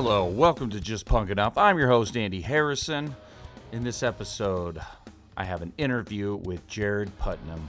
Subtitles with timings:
[0.00, 1.58] Hello, welcome to Just Punk Enough.
[1.58, 3.16] I'm your host, Andy Harrison.
[3.72, 4.80] In this episode,
[5.36, 7.68] I have an interview with Jared Putnam.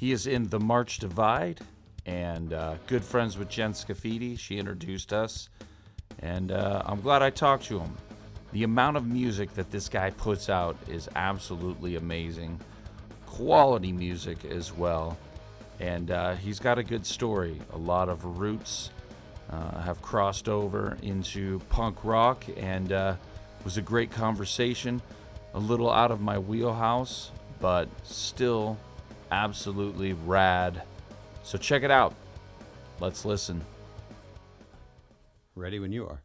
[0.00, 1.60] He is in The March Divide
[2.06, 4.38] and uh, good friends with Jen Scafidi.
[4.38, 5.50] She introduced us,
[6.20, 7.98] and uh, I'm glad I talked to him.
[8.52, 12.60] The amount of music that this guy puts out is absolutely amazing.
[13.26, 15.18] Quality music as well.
[15.80, 17.60] And uh, he's got a good story.
[17.74, 18.88] A lot of roots
[19.52, 23.16] have crossed over into punk rock, and uh,
[23.64, 25.02] was a great conversation.
[25.54, 27.30] A little out of my wheelhouse,
[27.60, 28.78] but still
[29.30, 30.82] absolutely rad.
[31.42, 32.14] So check it out.
[33.00, 33.64] Let's listen.
[35.54, 36.22] Ready when you are.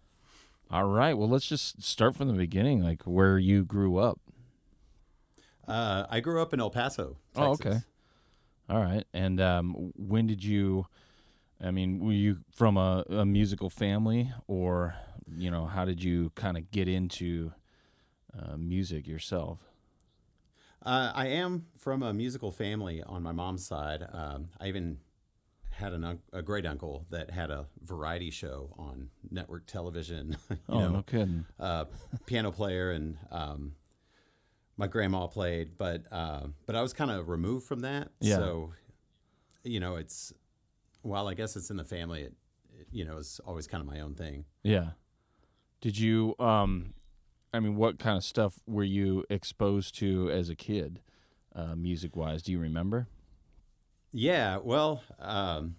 [0.70, 1.18] All right.
[1.18, 4.20] Well, let's just start from the beginning, like where you grew up.
[5.68, 7.18] Uh, I grew up in El Paso.
[7.36, 7.60] Texas.
[7.66, 7.80] Oh, okay.
[8.70, 9.06] All right.
[9.14, 10.88] And um, when did you?
[11.64, 14.96] I mean, were you from a, a musical family, or
[15.36, 17.54] you know, how did you kind of get into
[18.38, 19.68] uh, music yourself?
[20.86, 24.08] Uh, I am from a musical family on my mom's side.
[24.14, 25.00] Um, I even
[25.72, 30.38] had an un- a great uncle that had a variety show on network television.
[30.50, 31.46] you oh, know, no kidding.
[31.60, 31.86] uh,
[32.26, 33.74] piano player, and um,
[34.78, 38.10] my grandma played, but uh, but I was kind of removed from that.
[38.20, 38.36] Yeah.
[38.36, 38.74] So,
[39.64, 40.34] you know, it's
[41.08, 42.34] while I guess it's in the family, it,
[42.80, 44.46] it you know is always kind of my own thing.
[44.64, 44.92] Yeah.
[45.82, 46.36] Did you?
[46.40, 46.94] Um,
[47.54, 51.00] I mean, what kind of stuff were you exposed to as a kid,
[51.56, 52.44] uh, music wise?
[52.44, 53.08] Do you remember?
[54.12, 55.76] Yeah, well, um,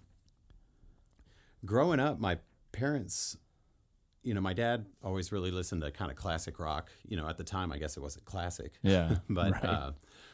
[1.65, 2.37] growing up, my
[2.71, 3.37] parents,
[4.23, 6.89] you know, my dad always really listened to kind of classic rock.
[7.07, 9.17] You know, at the time, I guess it wasn't classic, Yeah.
[9.29, 9.65] but right.
[9.65, 9.91] uh,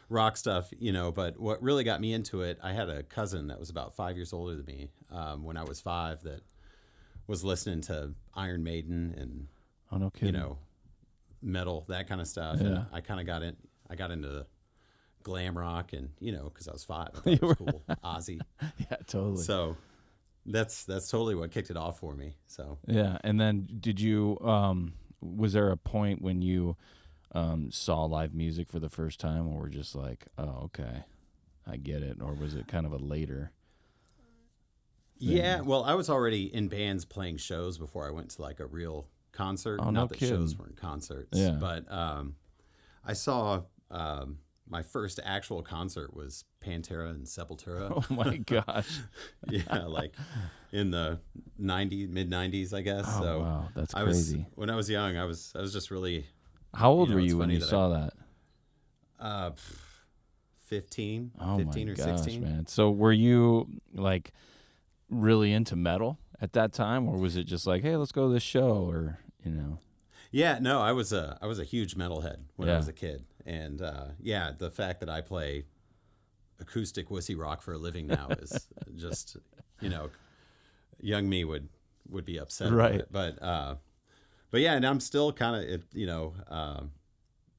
[0.09, 0.69] rock stuff.
[0.77, 3.69] You know, but what really got me into it, I had a cousin that was
[3.69, 6.41] about five years older than me um, when I was five that
[7.27, 9.47] was listening to Iron Maiden and
[9.91, 10.57] oh no you know
[11.41, 12.57] metal that kind of stuff.
[12.59, 12.67] Yeah.
[12.67, 13.55] And I kind of got in.
[13.89, 14.45] I got into
[15.23, 17.81] glam rock and you know because I was five, I thought it was cool.
[18.03, 18.39] Ozzy.
[18.77, 19.43] yeah, totally.
[19.43, 19.77] So
[20.45, 22.35] that's that's totally what kicked it off for me.
[22.47, 24.37] So Yeah, and then did you?
[24.41, 26.77] Um, was there a point when you
[27.35, 31.03] um, saw live music for the first time, or were just like, "Oh, okay,
[31.67, 33.51] I get it," or was it kind of a later?
[35.17, 38.65] yeah, well, I was already in bands playing shows before I went to like a
[38.65, 39.79] real concert.
[39.81, 41.37] Oh, no Not that shows weren't concerts.
[41.37, 41.51] Yeah.
[41.51, 42.35] But um,
[43.05, 47.91] I saw um, my first actual concert was Pantera and Sepultura.
[48.09, 48.99] Oh my gosh!
[49.49, 50.15] yeah, like
[50.71, 51.19] in the
[51.61, 53.05] '90s, mid '90s, I guess.
[53.07, 54.45] Oh so wow, that's I was crazy.
[54.55, 55.17] when I was young.
[55.17, 56.27] I was I was just really
[56.75, 58.13] How old you know, were you when you that I- saw that?
[59.19, 59.51] uh,
[60.67, 62.41] 15, Oh 15 my or gosh, 16.
[62.43, 62.67] man!
[62.67, 64.31] So were you like
[65.09, 68.33] really into metal at that time, or was it just like, "Hey, let's go to
[68.33, 69.79] this show," or you know?
[70.31, 72.75] Yeah, no, I was a I was a huge metalhead when Yeah.
[72.75, 75.65] I was a kid, and uh, yeah, the fact that I play
[76.59, 79.37] acoustic wussy rock for a living now is just
[79.81, 80.09] you know,
[80.99, 81.69] young me would
[82.09, 83.03] would be upset, Right.
[83.11, 83.75] But uh,
[84.55, 86.33] but yeah, and I'm still kind of it, you know.
[86.47, 86.91] Um,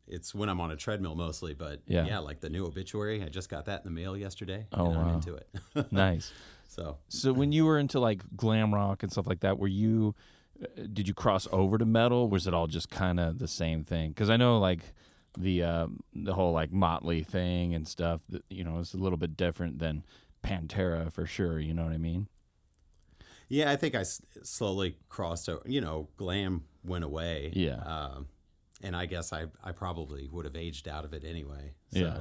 [0.09, 2.07] it's when I'm on a treadmill mostly, but Yeah.
[2.07, 2.21] yeah.
[2.21, 3.23] like the new obituary.
[3.23, 4.67] I just got that in the mail yesterday.
[4.73, 5.47] Oh, and I'm into it.
[5.93, 6.33] nice.
[6.69, 10.15] so So when you were into like glam rock and stuff like that, were you
[10.63, 12.31] uh, did you cross over to metal?
[12.31, 14.09] Was it all just kind of the same thing?
[14.09, 14.95] Because I know like
[15.37, 18.23] the uh, the whole like Motley thing and stuff.
[18.31, 20.03] That, you know, it's a little bit different than
[20.43, 21.59] Pantera for sure.
[21.61, 22.29] You know what I mean?
[23.49, 25.63] Yeah, I think I s- slowly crossed over.
[25.67, 27.53] You know, glam went away.
[27.55, 27.77] Yeah.
[27.77, 28.29] Um,
[28.83, 31.73] and I guess I, I probably would have aged out of it anyway.
[31.93, 32.19] So, Yeah.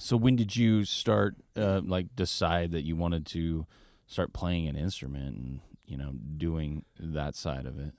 [0.00, 3.66] So when did you start uh, like decide that you wanted to
[4.06, 7.94] start playing an instrument and you know doing that side of it?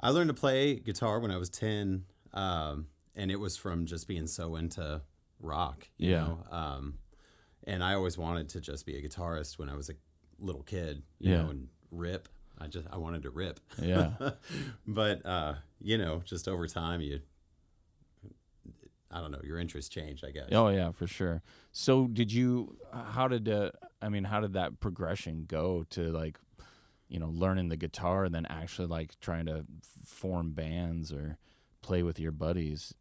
[0.00, 2.04] I learned to play guitar when I was 10.
[2.34, 5.02] Um, and it was from just being so into
[5.38, 6.20] rock, you Yeah.
[6.26, 6.44] know.
[6.50, 6.98] Um,
[7.64, 9.94] and I always wanted to just be a guitarist when I was a
[10.40, 11.42] little kid, you Yeah.
[11.42, 12.28] know, and rip.
[12.62, 13.60] I just I wanted to rip.
[13.80, 14.12] Yeah.
[14.86, 17.20] but uh, you know, just over time you
[19.12, 20.48] I don't know, your interests change, I guess.
[20.52, 21.42] Oh yeah, for sure.
[21.70, 22.76] So did you?
[22.92, 23.70] How did uh,
[24.00, 24.24] I mean?
[24.24, 26.38] How did that progression go to like,
[27.08, 29.66] you know, learning the guitar and then actually like trying to
[30.06, 31.36] form bands or
[31.82, 32.94] play with your buddies?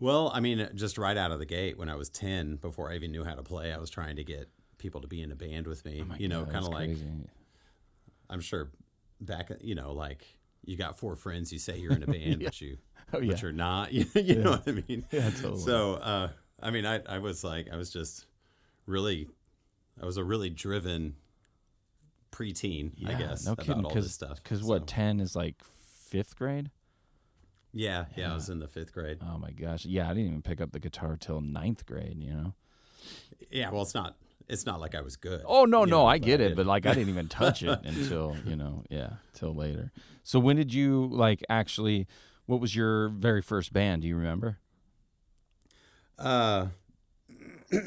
[0.00, 2.94] Well, I mean, just right out of the gate when I was 10, before I
[2.94, 4.48] even knew how to play, I was trying to get
[4.78, 6.02] people to be in a band with me.
[6.10, 6.96] Oh you know, kind of like.
[8.30, 8.70] I'm sure
[9.20, 10.24] back, you know, like
[10.64, 12.78] you got four friends, you say you're in a band, but you,
[13.12, 13.32] Oh yeah.
[13.32, 15.04] but you're not, you, you know what I mean?
[15.10, 15.60] Yeah, totally.
[15.60, 16.28] So, uh,
[16.62, 18.26] I mean, I, I was like, I was just
[18.86, 19.28] really,
[20.00, 21.16] I was a really driven
[22.32, 23.84] preteen, I guess, no about kidding.
[23.84, 24.42] all this stuff.
[24.42, 25.56] Because So- what ten is like
[26.08, 26.70] fifth grade?
[27.72, 29.18] Yeah, yeah, I was in the fifth grade.
[29.22, 32.16] Oh my gosh, yeah, I didn't even pick up the guitar till ninth grade.
[32.18, 32.54] You know?
[33.50, 34.16] Yeah, well, it's not.
[34.50, 35.42] It's not like I was good.
[35.44, 38.36] Oh no, no, know, I get it, but like I didn't even touch it until
[38.44, 39.92] you know, yeah, till later.
[40.22, 42.06] So when did you like actually?
[42.46, 44.02] What was your very first band?
[44.02, 44.58] Do you remember?
[46.18, 46.66] Uh,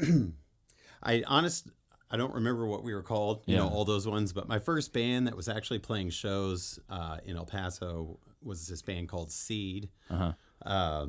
[1.02, 1.68] I honest,
[2.10, 3.42] I don't remember what we were called.
[3.44, 7.18] You know all those ones, but my first band that was actually playing shows uh,
[7.26, 9.90] in El Paso was this band called Seed.
[10.08, 10.32] Uh-huh.
[10.64, 11.06] Uh,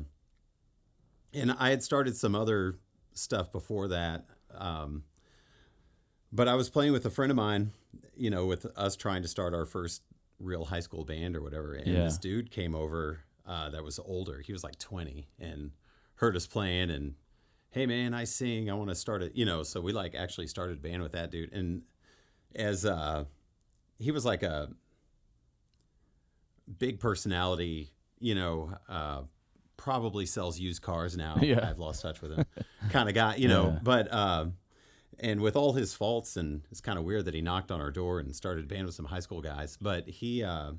[1.32, 2.74] and I had started some other
[3.14, 4.26] stuff before that.
[4.54, 5.04] Um,
[6.32, 7.72] but I was playing with a friend of mine,
[8.16, 10.02] you know, with us trying to start our first
[10.38, 11.74] real high school band or whatever.
[11.74, 12.04] And Yeah.
[12.04, 14.40] this dude came over uh, that was older.
[14.44, 15.70] He was like 20 and
[16.16, 17.14] heard us playing and,
[17.70, 18.68] hey, man, I sing.
[18.70, 19.62] I want to start it, you know.
[19.62, 21.52] So we like actually started a band with that dude.
[21.52, 21.82] And
[22.54, 23.24] as uh,
[23.98, 24.68] he was like a
[26.78, 29.22] big personality, you know, uh,
[29.76, 31.36] probably sells used cars now.
[31.40, 31.68] Yeah.
[31.68, 32.44] I've lost touch with him.
[32.90, 33.78] kind of guy, you know, Yeah.
[33.82, 34.54] but um,
[35.18, 37.90] and with all his faults, and it's kind of weird that he knocked on our
[37.90, 39.76] door and started a band with some high school guys.
[39.80, 40.72] But he, uh,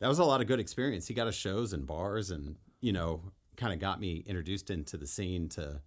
[0.00, 1.08] that was a lot of good experience.
[1.08, 3.22] He got us shows and bars, and you know,
[3.56, 5.80] kind of got me introduced into the scene to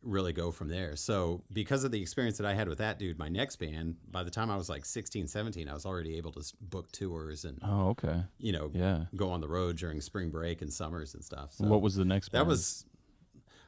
[0.00, 0.94] really go from there.
[0.94, 4.22] So because of the experience that I had with that dude, my next band, by
[4.22, 7.58] the time I was like 16, 17, I was already able to book tours and
[7.64, 8.22] Oh, okay.
[8.38, 9.06] you know, Yeah.
[9.16, 11.54] go on the road during spring break and summers and stuff.
[11.54, 12.28] So what was the next?
[12.28, 12.42] Band?
[12.42, 12.48] That band?
[12.50, 12.86] was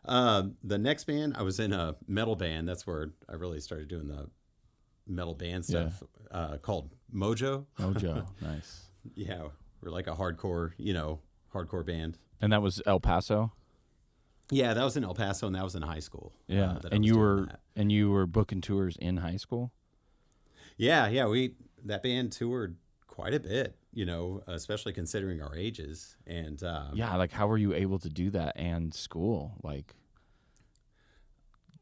[0.05, 1.35] uh, the next band.
[1.37, 2.69] I was in a metal band.
[2.69, 4.29] That's where I really started doing the
[5.07, 5.89] metal band Yeah.
[5.91, 7.67] stuff uh, called Mojo.
[7.79, 8.27] Mojo.
[8.41, 8.87] nice.
[9.15, 9.49] Yeah,
[9.83, 11.21] we're like a hardcore, you know,
[11.55, 12.19] hardcore band.
[12.41, 13.53] And that was El Paso.
[14.51, 16.33] Yeah, that was in El Paso, and that was in high school.
[16.51, 17.61] uh, Yeah, I and you were that.
[17.77, 19.73] and you were booking tours in high school.
[20.77, 21.27] Yeah, yeah.
[21.27, 21.55] We
[21.85, 22.77] that band toured
[23.11, 26.17] quite a bit, you know, especially considering our ages.
[26.27, 29.59] And um, Yeah, like how were you able to do that and school?
[29.63, 29.95] Like,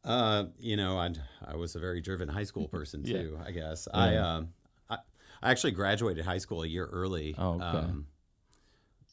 [0.04, 1.10] Uh, you know, I
[1.46, 3.18] I was a very driven high school person Yeah.
[3.22, 3.38] too.
[3.44, 4.48] I guess I um
[4.88, 4.96] I,
[5.42, 7.34] I actually graduated high school a year early.
[7.38, 7.64] Oh, okay.
[7.64, 8.06] Um,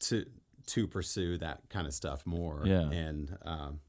[0.00, 0.24] to
[0.68, 2.62] to pursue that kind of stuff more.
[2.64, 2.90] Yeah.
[2.90, 3.80] And um,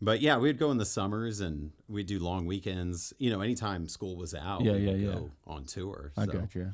[0.00, 3.12] but yeah, we'd go in the summers and we'd do long weekends.
[3.18, 5.12] You know, anytime school was out, Yeah, yeah, yeah.
[5.12, 6.12] go on tour.
[6.16, 6.32] I so.
[6.32, 6.70] got you.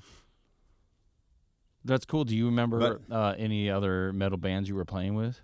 [1.85, 2.25] That's cool.
[2.25, 5.41] Do you remember But- uh, any other metal bands you were playing with?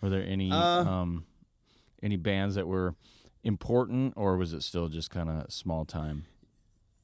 [0.00, 1.24] Were there any Uh, um,
[2.02, 2.94] any bands that were
[3.44, 6.24] important, or was it still just kind of small time?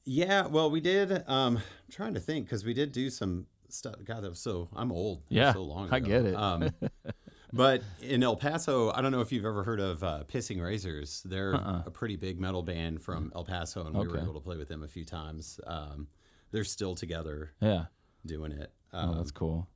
[0.05, 1.11] Yeah, well, we did.
[1.27, 1.61] Um, I'm
[1.91, 3.95] trying to think because we did do some stuff.
[4.03, 4.69] God, that was so.
[4.75, 5.23] I'm old.
[5.29, 5.87] Yeah, so long.
[5.87, 5.95] Ago.
[5.95, 6.35] I get it.
[6.35, 6.69] Um,
[7.53, 11.23] but in El Paso, I don't know if you've ever heard of uh, Pissing Razors.
[11.23, 14.23] They're a pretty big metal band from El Paso, and we were Uh-uh.
[14.23, 15.59] Able to play with them a few times.
[15.65, 16.07] Um,
[16.51, 17.85] they're still together Yeah.
[18.25, 18.71] Doing it.
[18.93, 19.67] Oh, Um, that's cool.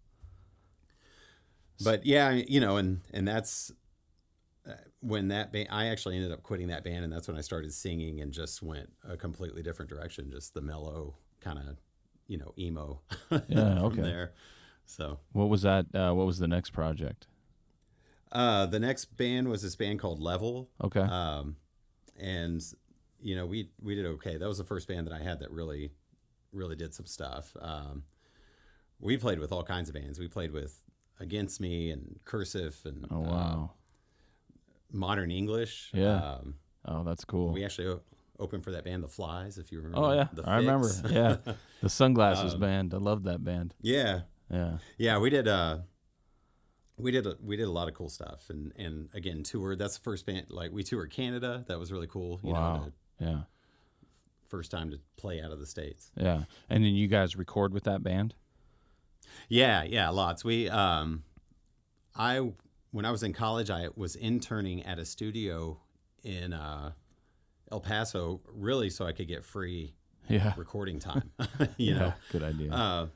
[1.84, 3.72] but yeah, you know, and and that's
[4.68, 5.70] uh, when that band.
[5.72, 8.62] I actually ended up quitting that band, and that's when I started singing and just
[8.62, 11.78] went a completely different direction, just the mellow kind of,
[12.28, 13.02] you know, emo.
[13.32, 14.02] Yeah, from okay.
[14.02, 14.34] There.
[14.86, 15.86] So What was that?
[15.94, 17.28] Uh, what was the next project?
[18.32, 21.00] uh, the next band was this band called Level, Okay.
[21.02, 21.56] um,
[22.20, 22.62] and
[23.22, 24.38] you know, we we did okay.
[24.38, 25.92] That was the first band that I had that really,
[26.52, 27.56] really did some stuff.
[27.60, 28.04] Um,
[29.00, 30.20] we played with all kinds of bands.
[30.20, 30.80] We played with
[31.20, 33.72] Against Me and Cursive and oh uh, wow.
[34.92, 35.92] Modern English.
[35.94, 36.16] Yeah.
[36.16, 37.52] Um, oh, that's cool.
[37.54, 38.02] we actually o-
[38.40, 39.98] opened for that band, The Flies, if you remember.
[40.08, 40.90] oh yeah, The I remember.
[41.10, 41.38] Yeah,
[41.82, 42.94] the Sunglasses Um, band.
[42.94, 43.76] I love that band.
[43.82, 44.78] yeah, Yeah.
[44.98, 45.18] yeah.
[45.20, 45.48] We did.
[45.48, 45.80] Uh,
[46.98, 47.26] we did.
[47.28, 49.78] A, we did a lot of cool stuff, and and again, toured.
[49.80, 50.48] That's the first band.
[50.50, 51.64] Like we toured Canada.
[51.68, 52.40] That was really cool.
[52.44, 52.78] You wow.
[52.78, 53.40] know, the yeah.
[54.48, 56.12] first time to play out of the states.
[56.18, 56.44] Yeah.
[56.70, 58.34] And then you guys record with that band?
[59.48, 60.44] Yeah, yeah, lots.
[60.44, 61.24] We, um,
[62.16, 62.52] I
[62.92, 65.80] when I was in college, I was interning at a studio
[66.24, 66.92] in uh,
[67.72, 69.94] El Paso, really, so I could get free
[70.28, 70.54] Yeah.
[70.58, 71.32] recording time.
[71.78, 72.00] you yeah.
[72.00, 72.72] know, Good idea.
[72.72, 73.08] uh,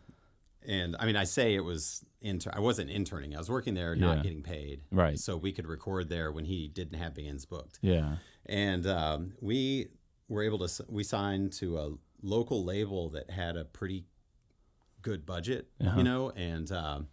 [0.66, 3.36] and I mean, I say it was inter- I wasn't interning.
[3.36, 4.14] I was working there, Yeah.
[4.14, 4.82] not getting paid.
[4.92, 5.20] Right.
[5.20, 8.16] So we could record there when he didn't have bands booked, yeah.
[8.46, 9.88] and um, we
[10.30, 10.86] were able to.
[10.90, 11.92] We signed to a
[12.22, 14.06] local label that had a pretty
[15.04, 15.98] good budget, Uh-huh.
[15.98, 17.08] you know, and um,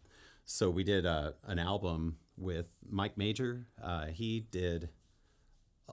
[0.47, 3.66] so we did uh, an album with Mike Major.
[3.82, 4.88] Uh, he did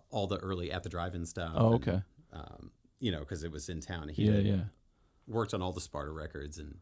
[0.09, 1.51] all the early at the drive-in stuff.
[1.55, 2.01] Oh, and, okay.
[2.31, 4.07] um, you know, because it was in town.
[4.09, 4.59] He Yeah, did, yeah.
[5.27, 6.77] worked on all the Sparta records and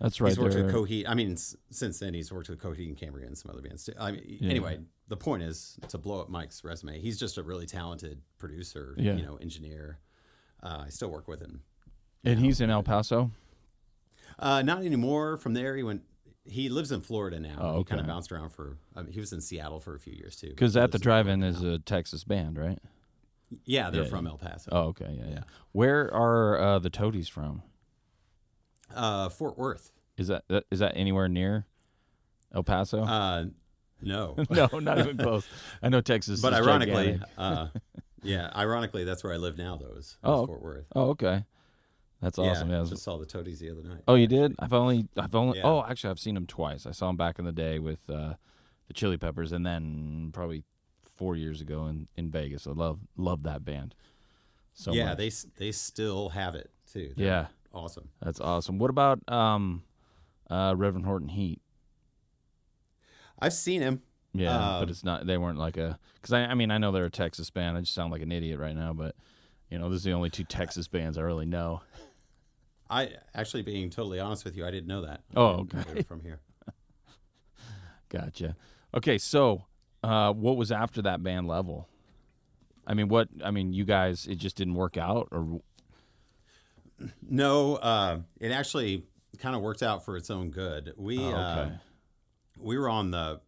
[0.00, 0.30] That's right.
[0.30, 0.72] he's worked with.
[0.74, 1.04] Coheed.
[1.08, 3.84] I mean, s- since then he's worked with Coheed and Cambria and some other bands
[3.84, 3.92] too.
[4.00, 4.50] I mean, Yeah.
[4.50, 6.98] anyway, the point is to blow up Mike's resume.
[7.00, 9.14] He's just a really talented producer, Yeah.
[9.14, 9.98] you know, engineer.
[10.62, 11.62] Uh, I still work with him
[12.24, 13.30] And he's in El Paso.
[14.38, 15.36] Uh, not anymore.
[15.36, 16.02] From there, he went.
[16.44, 17.56] He lives in Florida now.
[17.60, 18.78] Oh, He kind of bounced around for.
[18.96, 20.48] I mean, he was in Seattle for a few years too.
[20.48, 21.74] Because at the drive-in is now.
[21.74, 22.78] a Texas band, right?
[23.64, 24.30] yeah, they're yeah, from yeah.
[24.32, 24.68] El Paso.
[24.72, 25.32] Oh, okay, yeah, yeah.
[25.34, 25.40] Yeah.
[25.72, 27.62] Where are uh, the Toadies from?
[28.94, 29.92] Uh, Fort Worth.
[30.16, 31.66] Is that that- is that anywhere near
[32.52, 33.02] El Paso?
[33.04, 33.46] Uh,
[34.00, 35.46] no, no, not even close.
[35.82, 37.68] I know Texas, but ironically, uh,
[38.22, 39.76] yeah, ironically, that's where I live now.
[39.76, 40.86] Though is, is Oh, Fort Worth.
[40.94, 41.44] Oh, okay,
[42.20, 42.70] that's awesome.
[42.70, 44.02] Yeah, Yeah, just saw the Toadies the other night.
[44.08, 44.54] Oh, you did?
[44.58, 45.58] I've only, I've only.
[45.58, 45.66] Yeah.
[45.66, 46.86] Oh, actually, I've seen them twice.
[46.86, 48.34] I saw them back in the day with uh,
[48.88, 50.64] the Chili Peppers, and then probably
[51.16, 52.66] four years ago in, in Vegas.
[52.66, 53.94] I love love that band.
[54.72, 55.18] So yeah, much.
[55.18, 57.12] they they still have it too.
[57.16, 58.08] They're yeah, awesome.
[58.20, 58.78] that's awesome.
[58.78, 59.82] What about um,
[60.50, 61.60] uh, Reverend Horton Heat?
[63.38, 64.02] I've seen him.
[64.34, 65.26] Yeah, but Um, it's not.
[65.26, 65.98] They weren't like a.
[66.14, 67.76] Because I, I mean, I know they're a Texas band.
[67.76, 69.14] I just sound like an idiot right now, but
[69.70, 71.82] you know, this is the only two Texas bands I really know.
[72.90, 75.22] I actually, being totally honest with you, I didn't know that.
[75.36, 76.02] Oh, didn't know they okay.
[76.02, 76.40] from here.
[78.08, 78.56] Gotcha.
[78.94, 79.66] Okay, so
[80.02, 81.88] uh, what was after that band level?
[82.86, 83.28] I mean, what?
[83.44, 85.60] I mean, you guys, it just didn't work out, or
[87.20, 89.04] No, uh, it actually
[89.38, 90.94] kind of worked out for its own good.
[90.96, 91.70] We Oh, uh,
[92.58, 93.40] we were on the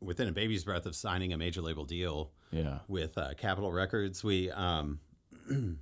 [0.00, 4.24] within a baby's breath of signing a major label deal yeah, with uh, Capitol Records.
[4.24, 5.00] We um,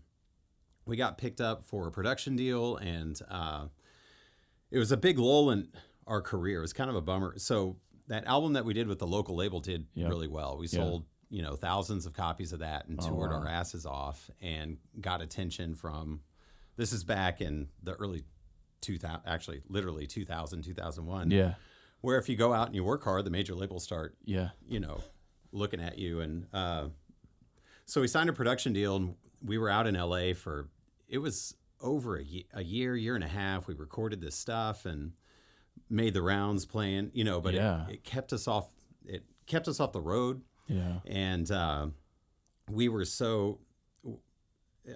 [0.91, 3.67] we got picked up for a production deal, and uh,
[4.71, 5.69] it was a big lull in
[6.07, 6.59] our career.
[6.59, 7.35] It was kind of a bummer.
[7.39, 7.77] So
[8.09, 10.09] that album that we did with the local label did Yep.
[10.11, 10.59] really well.
[10.59, 10.81] We Yeah.
[10.81, 13.39] sold you know thousands of copies of that and Oh, toured wow.
[13.39, 16.23] our asses off and got attention from.
[16.77, 18.25] This is back in the early
[18.81, 21.31] 2000, actually literally 2000, 2001.
[21.31, 21.55] yeah,
[22.01, 24.51] Where if you go out and you work hard, the major labels start yeah.
[24.67, 25.03] you know,
[25.53, 26.21] looking at you.
[26.21, 26.89] And uh,
[27.87, 30.69] so we signed a production deal, and we were out in LA for
[31.11, 33.67] it was over a, ye- a year, year and a half.
[33.67, 35.13] We recorded this stuff and
[35.91, 37.87] made the rounds playing, you know, but Yeah.
[37.89, 38.69] it, it kept us off.
[39.05, 41.01] It kept us off the road, Yeah.
[41.07, 41.89] and uh,
[42.71, 43.59] we were so.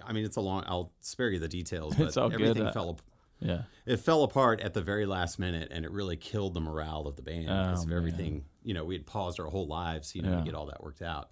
[0.05, 0.63] I mean, it's a long.
[0.67, 2.33] I'll spare you the details, but good.
[2.33, 2.99] everything Uh, fell.
[3.41, 3.63] Yeah.
[3.85, 7.17] it fell apart at the very last minute and it really killed the morale of
[7.17, 7.97] the band because Oh, of man.
[7.97, 10.37] everything you know we had paused our whole lives you know Yeah.
[10.37, 11.31] to get all that worked out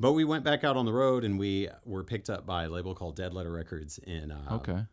[0.00, 2.68] but we went back out on the road and we were picked up by a
[2.68, 4.84] label called dead letter records in uh, Okay.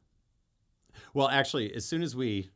[1.14, 2.50] well actually as soon as we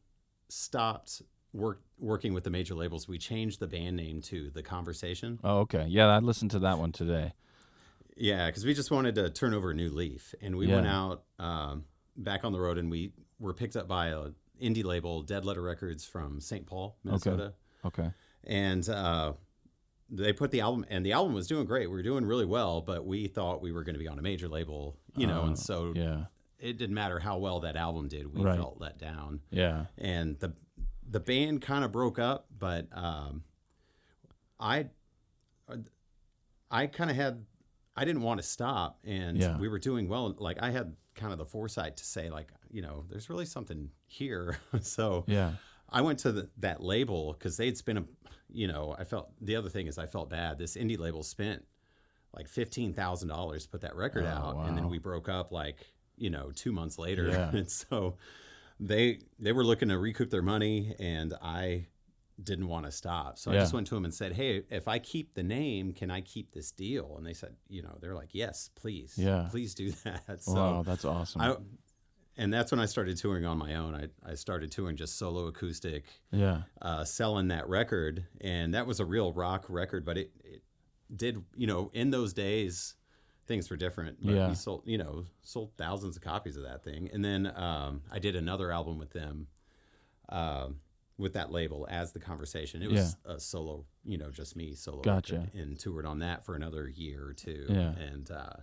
[0.50, 1.22] stopped
[1.54, 5.60] work, working with the major labels we changed the band name to the conversation Oh,
[5.60, 5.86] okay.
[5.88, 7.34] Yeah, I listened to that one today.
[8.18, 11.24] Yeah, because we just wanted to turn over a new leaf, and we went out
[11.38, 11.84] um,
[12.16, 14.28] back on the road, and we were picked up by a
[14.62, 16.66] indie label, Dead Letter Records from St.
[16.66, 18.12] Paul, Minnesota, Okay.
[18.46, 19.34] and uh,
[20.10, 21.88] they put the album, and the album was doing great.
[21.90, 24.22] We were doing really well, but we thought we were going to be on a
[24.22, 26.26] major label, you know, Oh, and so Yeah.
[26.60, 28.34] it didn't matter how well that album did.
[28.34, 28.56] We Right.
[28.58, 29.86] felt let down, Yeah.
[29.98, 30.54] and the
[31.08, 33.44] the band kind of broke up, but um,
[34.60, 34.88] I
[36.72, 37.46] I kind of had
[37.96, 39.58] I didn't want to stop, and Yeah.
[39.58, 40.36] we were doing well.
[40.38, 43.92] Like I had kind of the foresight to say, like you know, there's really something
[44.08, 44.60] here.
[44.82, 45.54] so Yeah.
[45.90, 48.06] I went to the, that label because they'd spent a,
[48.56, 50.58] you know, I felt the other thing is I felt bad.
[50.58, 51.66] This indie label spent
[52.34, 55.52] like fifteen thousand dollars to put that record Oh, out, and then we broke up
[55.52, 57.50] like you know two months later, Yeah.
[57.54, 58.18] and so
[58.80, 61.88] they they were looking to recoup their money, and I
[62.44, 65.00] didn't want to stop, so I just went to them and said, "Hey, if I
[65.00, 68.32] keep the name, can I keep this deal?" And they said, "You know, they're like,
[68.34, 69.48] yes, please, Yeah.
[69.50, 71.42] please do that." So wow, that's awesome.
[71.42, 71.56] I.
[72.38, 73.96] And that's when I started touring on my own.
[73.96, 76.64] I, I started touring just solo acoustic, yeah.
[76.82, 80.04] uh, selling that record, and that was a real rock record.
[80.04, 80.62] But it, it
[81.16, 82.96] did, you know, in those days,
[83.48, 84.18] things were different.
[84.22, 84.50] But Yeah.
[84.50, 88.20] we sold, you know, sold thousands of copies of that thing, and then um, I
[88.20, 89.48] did another album with them,
[90.28, 90.82] um,
[91.18, 92.82] with that label as the conversation.
[92.82, 95.02] It was a solo, you know, just me solo.
[95.04, 95.36] Gotcha.
[95.36, 97.66] record, and toured on that for another year or two.
[97.70, 97.94] Yeah.
[97.96, 98.54] and uh,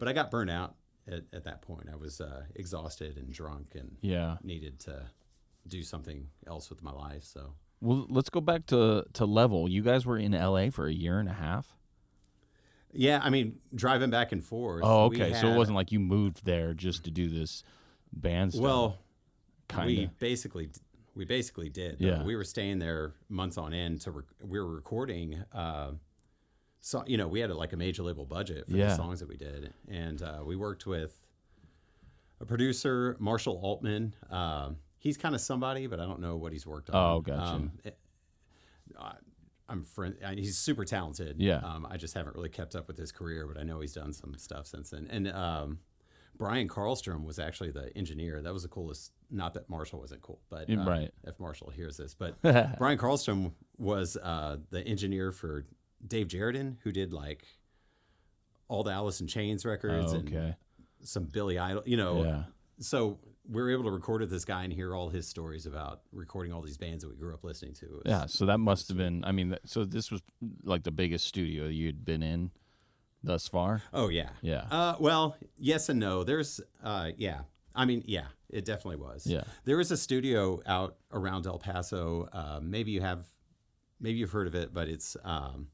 [0.00, 0.74] but I got burnt out
[1.08, 1.88] at, at that point.
[1.92, 4.36] I was uh, exhausted and drunk and Yeah.
[4.42, 5.06] needed to
[5.66, 7.24] do something else with my life.
[7.24, 7.54] So.
[7.80, 9.68] Well, let's go back to to level.
[9.68, 11.76] You guys were in LA for a year and a half.
[12.92, 14.82] Yeah, I mean, driving back and forth.
[14.84, 15.32] Oh, okay.
[15.32, 17.64] so it wasn't like you moved there just to do this
[18.12, 18.62] band stuff.
[18.62, 18.98] Well,
[19.68, 20.68] kind we basically
[21.14, 21.96] we basically did.
[22.00, 22.22] Yeah.
[22.22, 24.10] we were staying there months on end to.
[24.10, 25.42] Rec- we were recording.
[25.52, 25.92] Uh,
[26.82, 28.88] so you know, we had a, like a major label budget for Yeah.
[28.88, 31.14] the songs that we did, and uh, we worked with
[32.40, 34.14] a producer, Marshall Altman.
[34.30, 36.96] Um, he's kind of somebody, but I don't know what he's worked on.
[36.96, 37.68] Oh, gotcha.
[37.84, 37.98] it-
[38.98, 39.16] I-
[39.68, 40.16] I'm friend.
[40.26, 41.36] I- He's super talented.
[41.38, 41.58] Yeah.
[41.58, 44.12] Um, I just haven't really kept up with his career, but I know he's done
[44.12, 45.06] some stuff since then.
[45.08, 45.78] And um,
[46.36, 48.42] Bryan Carlstrom was actually the engineer.
[48.42, 49.12] That was the coolest.
[49.30, 51.10] Not that Marshall wasn't cool, but uh, right.
[51.24, 55.64] If Marshall hears this, but Bryan Carlstrom was uh, the engineer for
[56.06, 57.44] Dave Jerden, who did like
[58.68, 60.56] all the Alice in Chains records Oh, and
[61.02, 61.82] some Billy Idol.
[61.86, 62.44] You know, Yeah.
[62.78, 63.18] so
[63.48, 66.52] we were able to record with this guy and hear all his stories about recording
[66.52, 67.86] all these bands that we grew up listening to.
[67.86, 68.26] Was- Yeah.
[68.26, 69.24] So that must have been.
[69.24, 70.22] I mean, so this was
[70.62, 72.50] like the biggest studio you'd been in
[73.22, 73.82] thus far.
[73.92, 74.30] Oh yeah.
[74.42, 74.66] Yeah.
[74.70, 76.24] Uh, well, yes and no.
[76.24, 77.42] There's, uh, yeah.
[77.74, 79.26] I mean, yeah, it definitely was.
[79.26, 79.44] Yeah.
[79.64, 82.28] There was a studio out around El Paso.
[82.32, 83.26] Uh, maybe you have,
[83.98, 85.68] maybe you've heard of it, but it's, um,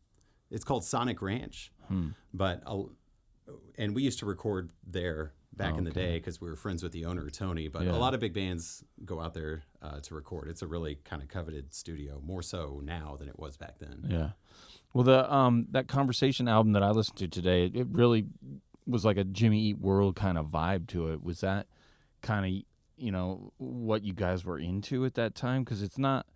[0.51, 1.73] it's called Sonic Ranch.
[1.89, 2.09] Hmm.
[2.35, 2.85] But, uh,
[3.77, 6.93] and we used to record there back in the day because we were friends with
[6.93, 7.67] the owner Tony.
[7.69, 7.93] But Yeah.
[7.93, 10.49] a lot of big bands go out there uh, to record.
[10.49, 14.05] It's a really kind of coveted studio, more so now than it was back then.
[14.07, 14.31] Yeah.
[14.95, 18.27] Well, the um that conversation album that I listened to today, it, it really
[18.87, 21.23] was like a Jimmy Eat World kind of vibe to it.
[21.25, 21.67] Was that
[22.23, 22.63] kind of
[22.97, 25.65] you know what you guys were into at that time?
[25.65, 26.27] Because it's not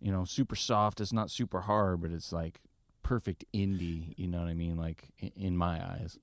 [0.00, 2.61] you know super soft, it's not super hard, but it's like
[3.02, 4.14] perfect indie.
[4.16, 4.76] You know what I mean?
[4.76, 5.04] Like
[5.36, 6.18] in, my eyes.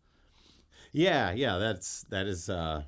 [0.91, 2.83] Yeah, yeah, that's that is uh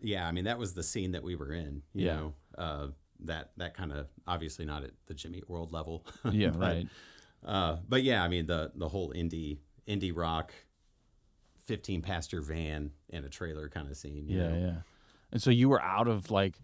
[0.00, 2.14] yeah, I mean that was the scene that we were in, you Yeah.
[2.16, 2.34] know.
[2.56, 2.86] Uh
[3.20, 6.06] that that kind of obviously not at the Jimmy World level.
[6.30, 6.50] Yeah.
[6.50, 6.86] but, right.
[7.44, 10.52] Uh but yeah, I mean the the whole indie indie rock
[11.64, 14.48] 15 passenger van and a trailer kind of scene, you Yeah.
[14.48, 14.56] know.
[14.66, 14.76] Yeah.
[15.30, 16.58] And so you were out of like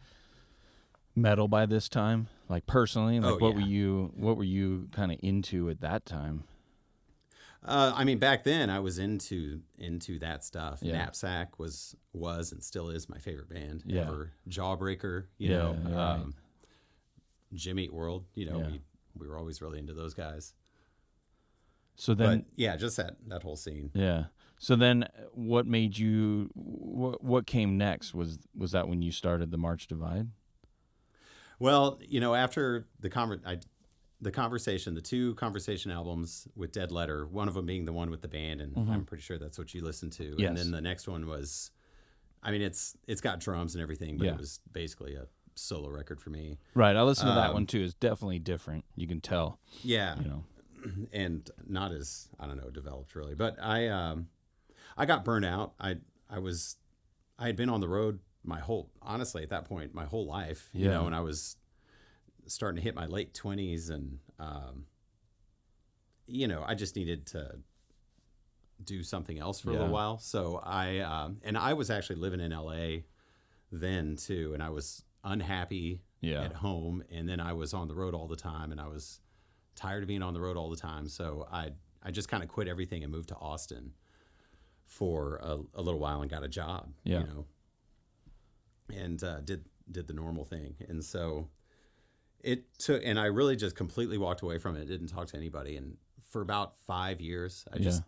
[1.14, 3.20] metal by this time, like personally.
[3.20, 3.54] Like Oh, what yeah.
[3.62, 4.12] were you?
[4.16, 6.44] What were you kind of into at that time?
[7.66, 10.80] Uh, I mean, back then I was into into that stuff.
[10.82, 10.92] Yeah.
[10.92, 14.02] Knapsack was was and still is my favorite band Yeah.
[14.02, 14.32] ever.
[14.48, 16.10] Jawbreaker, you Yeah, know, yeah, right.
[16.20, 16.34] um,
[17.54, 18.80] Jimmy Eat World, you know, we
[19.16, 20.52] we were always really into those guys.
[21.96, 23.90] So then, but yeah, just that that whole scene.
[23.94, 24.24] Yeah.
[24.58, 26.50] So then, uh, what made you?
[26.54, 28.12] What what came next?
[28.14, 30.28] Was was that when you started the March Divide?
[31.58, 33.58] Well, you know, after the conver- I,
[34.20, 38.10] the conversation, the two conversation albums with Dead Letter, one of them being the one
[38.10, 40.22] with the band, and I'm pretty sure that's what you listened to.
[40.24, 40.40] Mm-hmm.
[40.40, 40.48] Yes.
[40.48, 41.70] And then the next one was,
[42.42, 44.32] I mean, it's it's got drums and everything, but Yeah.
[44.34, 46.58] it was basically a solo record for me.
[46.74, 46.96] Right.
[46.96, 47.82] I listened to that Um, one too.
[47.82, 48.84] It's definitely different.
[48.96, 49.58] You can tell.
[49.82, 50.18] Yeah.
[50.20, 50.44] You know.
[51.12, 53.34] and not as I don't know developed really.
[53.34, 54.28] But I um,
[54.96, 55.74] I got burnt out.
[55.80, 55.96] I
[56.30, 56.76] I was
[57.38, 60.68] I had been on the road my whole honestly at that point my whole life.
[60.72, 60.92] You Yeah.
[60.92, 61.56] know, and I was
[62.46, 64.86] starting to hit my late twenties, and um,
[66.26, 67.58] you know, I just needed to
[68.82, 70.18] do something else for a little while.
[70.18, 73.04] So I um, and I was actually living in L.A.
[73.72, 76.42] then too, and I was unhappy Yeah.
[76.42, 79.20] at home, and then I was on the road all the time, and I was
[79.74, 81.08] tired of being on the road all the time.
[81.08, 83.94] So I I just kind of quit everything and moved to Austin
[84.84, 86.92] for a, a little while and got a job.
[87.04, 87.20] Yeah.
[87.20, 87.46] You know,
[88.92, 91.48] and uh, did did the normal thing, and so
[92.40, 94.86] it took, and I really just completely walked away from it.
[94.86, 95.96] Didn't talk to anybody, and
[96.30, 98.02] for about five years, I just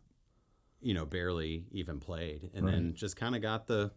[0.80, 3.92] you know barely even played, and then just kind of got the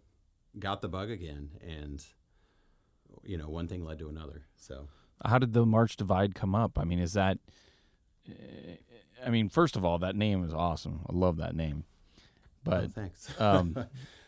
[0.57, 2.03] got the bug again, and
[3.23, 4.45] you know one thing led to another.
[4.57, 4.87] So.
[5.25, 6.79] How did the March Divide come up?
[6.79, 7.39] I mean, is that?
[8.29, 8.75] eh,
[9.25, 11.01] I mean, first of all, that name is awesome.
[11.09, 11.83] I love that name.
[12.17, 12.21] Oh,
[12.63, 13.37] But thanks.
[13.37, 13.75] um,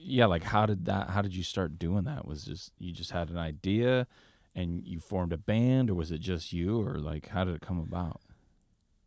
[0.00, 1.10] yeah, like how did that?
[1.10, 2.26] How did you start doing that?
[2.26, 4.06] Was just you just had an idea,
[4.54, 7.60] and you formed a band, or was it just you, or like how did it
[7.60, 8.20] come about?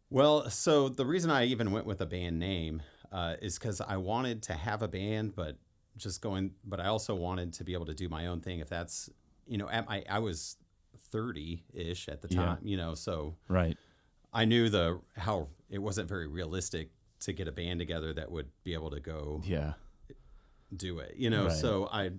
[0.10, 3.96] Well, so the reason I even went with a band name uh, is because I
[3.98, 5.58] wanted to have a band, but
[5.98, 8.60] just going, but I also wanted to be able to do my own thing.
[8.60, 9.10] If that's,
[9.46, 10.58] you know, at my, I was
[11.12, 12.44] 30 ish at the Yeah.
[12.44, 13.78] time, you know, so Right.
[14.34, 16.90] I knew the, how it wasn't very realistic
[17.22, 19.74] to get a band together that would be able to go Yeah.
[20.76, 21.46] Do it, you know.
[21.46, 21.54] Right.
[21.58, 22.12] So I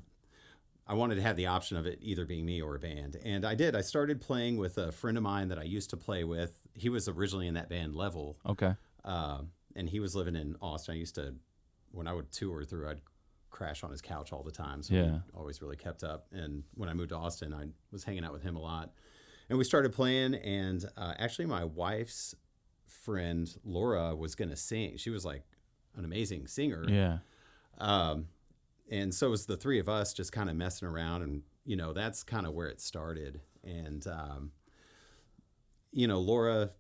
[0.87, 3.45] I wanted to have the option of it either being me or a band, and
[3.45, 3.75] I did.
[3.77, 6.67] I started playing with a friend of mine that I used to play with.
[6.75, 8.75] He was originally in that band Level, Okay.
[9.05, 9.43] uh,
[9.77, 10.95] and he was living in Austin.
[10.95, 11.35] I used to
[11.93, 13.01] when I would tour through, I'd
[13.51, 14.83] crash on his couch all the time.
[14.83, 15.11] So Yeah.
[15.27, 16.27] we always really kept up.
[16.33, 18.93] And when I moved to Austin, I was hanging out with him a lot,
[19.51, 20.35] and we started playing.
[20.35, 22.35] And uh, actually, my wife's
[22.87, 24.97] friend Laura was going to sing.
[24.97, 25.43] She was like
[25.97, 26.85] an amazing singer.
[26.89, 27.19] Yeah.
[27.79, 28.29] Um,
[28.91, 31.77] and so it was the three of us just kind of messing around, and you
[31.77, 33.41] know that's kind of where it started.
[33.65, 34.53] And um,
[35.93, 36.71] you know, Laura,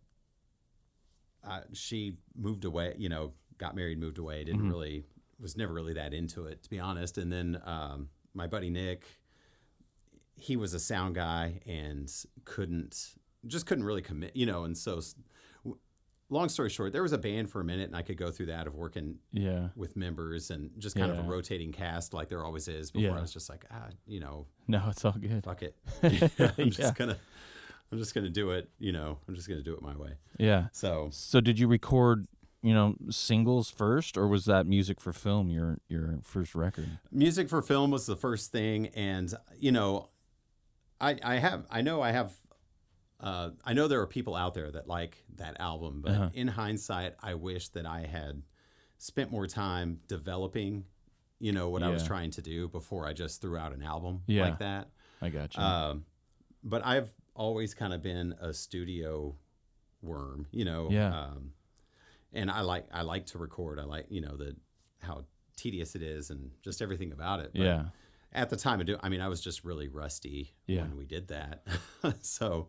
[1.46, 2.94] uh, she moved away.
[2.98, 4.44] You know, got married, moved away.
[4.44, 5.04] Didn't really
[5.40, 7.18] was never really that into it, to be honest.
[7.18, 9.04] And then um, my buddy Nick,
[10.36, 12.10] he was a sound guy and
[12.44, 13.14] couldn't
[13.46, 14.36] just couldn't really commit.
[14.36, 15.00] You know, and so
[16.33, 18.47] long story short, there was a band for a minute, and I could go through
[18.47, 19.68] that of working Yeah.
[19.77, 22.90] with members and just kind of a rotating cast like there always is.
[22.90, 23.18] Before Yeah.
[23.18, 25.45] I was just like, ah, you know, No, it's all good.
[25.45, 25.77] fuck it.
[26.03, 26.12] I'm
[26.59, 26.64] Yeah.
[26.71, 27.18] just gonna,
[27.92, 28.71] I'm just gonna do it.
[28.79, 30.14] You know, I'm just gonna do it my way.
[30.38, 30.68] Yeah.
[30.73, 32.27] So So did you record,
[32.62, 36.99] you know, singles first, or was that music for film your your first record?
[37.11, 40.09] music for film was the first thing, and you know,
[41.01, 42.33] I I have I know I have.
[43.22, 46.30] Uh, I know there are people out there that like that album, but Uh-huh.
[46.35, 48.42] in hindsight, I wish that I had
[48.98, 50.85] spent more time developing,
[51.38, 54.22] you know, what I was trying to do before I just threw out an album
[54.26, 54.42] Yeah.
[54.44, 54.90] like that.
[55.20, 55.62] I got you.
[55.62, 56.04] Um,
[56.64, 59.37] but I've always kind of been a studio
[60.00, 60.88] worm, you know.
[60.90, 61.12] Yeah.
[61.16, 61.52] Um,
[62.32, 63.78] and I like I like to record.
[63.78, 64.56] I like you know the
[65.00, 65.24] how
[65.56, 67.50] tedious it is and just everything about it.
[67.52, 67.85] But yeah.
[68.35, 70.82] At the time of do, I mean, I was just really rusty Yeah.
[70.82, 71.66] when we did that.
[72.22, 72.68] so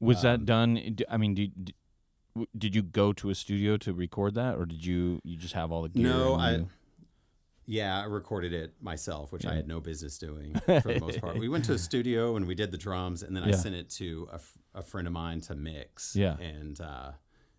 [0.00, 0.96] Was um, that done?
[1.08, 1.74] I mean, did,
[2.56, 5.72] did you go to a studio to record that, or did you you just have
[5.72, 6.04] all the gear?
[6.04, 6.50] no, I.
[6.56, 6.68] you-
[7.68, 11.36] Yeah, I recorded it myself, which I had no business doing for the most part.
[11.36, 13.90] We went to a studio and we did the drums, and then I sent it
[13.98, 14.40] to a,
[14.78, 16.36] a friend of mine to mix Yeah.
[16.38, 17.10] and uh,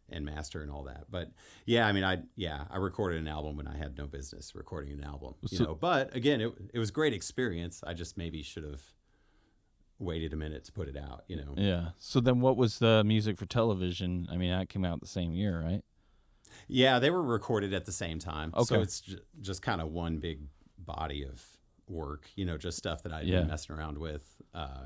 [0.09, 1.11] and master and all that.
[1.11, 1.31] But
[1.65, 4.93] yeah, I mean, I yeah, I recorded an album when I had no business recording
[4.93, 5.75] an album, you So- know.
[5.75, 7.83] But again, it it was great experience.
[7.85, 8.81] I just maybe should have
[9.99, 11.53] waited a minute to put it out, you know.
[11.57, 11.89] Yeah.
[11.97, 14.27] So then, what was the music for television?
[14.31, 15.81] I mean, that came out the same year, right?
[16.67, 18.51] Yeah, they were recorded at the same time.
[18.55, 18.63] Okay.
[18.75, 20.41] So it's j- just kind of one big
[20.77, 21.43] body of
[21.87, 23.39] work, you know, just stuff that I'd Yeah.
[23.39, 24.85] been messing around with, uh,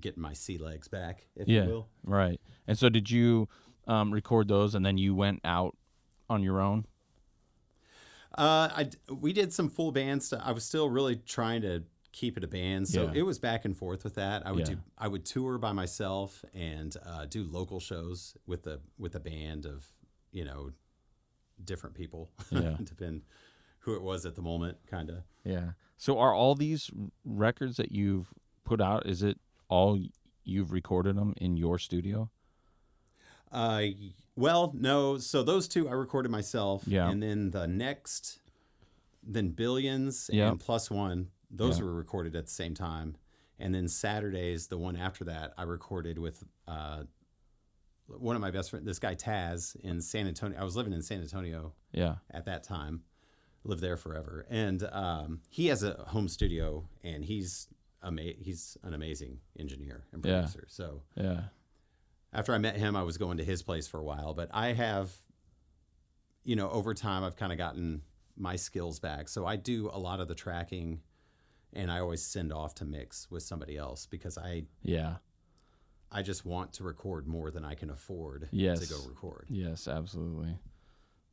[0.00, 1.64] getting my sea legs back, if Yeah.
[1.64, 1.88] you will.
[2.04, 2.40] Right.
[2.66, 3.48] And so, did you
[3.86, 5.76] um, record those, and then you went out
[6.28, 6.84] on your own?
[8.36, 10.42] Uh, I we did some full band stuff.
[10.44, 13.12] I was still really trying to keep it a band, so Yeah.
[13.20, 14.46] it was back and forth with that.
[14.46, 14.74] I would Yeah.
[14.76, 19.20] do I would tour by myself and uh, do local shows with the with a
[19.20, 19.86] band of
[20.32, 20.72] you know
[21.62, 22.30] different people.
[22.50, 22.76] Yeah.
[22.82, 23.22] depend
[23.80, 25.22] who it was at the moment, kind of.
[25.44, 25.72] Yeah.
[25.96, 26.90] So, are all these
[27.24, 28.32] records that you've
[28.64, 29.06] put out?
[29.06, 29.98] Is it all
[30.44, 32.30] you've recorded them in your studio?
[33.50, 33.84] Uh,
[34.36, 35.18] well, no.
[35.18, 36.84] So those two I recorded myself.
[36.86, 37.08] Yeah.
[37.10, 38.38] And then the next,
[39.22, 40.50] then Billions Yeah.
[40.50, 41.84] and Plus One, those Yeah.
[41.86, 43.16] were recorded at the same time.
[43.58, 47.04] And then Saturdays, the one after that, I recorded with uh,
[48.06, 50.58] one of my best friends, this guy Taz in San Antonio.
[50.58, 52.16] I was living in San Antonio Yeah.
[52.30, 53.02] at that time,
[53.64, 57.68] lived there forever, and um, he has a home studio, and he's
[58.02, 60.40] ama- he's an amazing engineer and Yeah.
[60.42, 60.66] producer.
[60.68, 61.48] So Yeah.
[62.32, 64.72] after I met him, I was going to his place for a while, but I
[64.74, 65.16] have,
[66.44, 68.02] you know, over time, I've kind of gotten
[68.36, 69.28] my skills back.
[69.28, 71.02] So I do a lot of the tracking
[71.72, 75.16] and I always send off to mix with somebody else because I, Yeah.
[76.10, 78.80] I just want to record more than I can afford Yes.
[78.80, 79.46] to go record.
[79.50, 80.58] Yes, absolutely.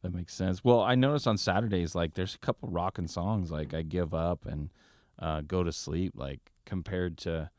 [0.01, 0.63] That makes sense.
[0.63, 4.45] Well, I noticed on Saturdays, like there's a couple rocking songs like "I Give Up"
[4.45, 4.69] and
[5.17, 7.49] uh, "Go to Sleep." Like compared to,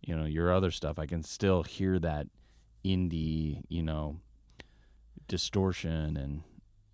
[0.00, 2.28] you know, your other stuff, I can still hear that
[2.84, 4.20] indie, you know,
[5.26, 6.42] distortion and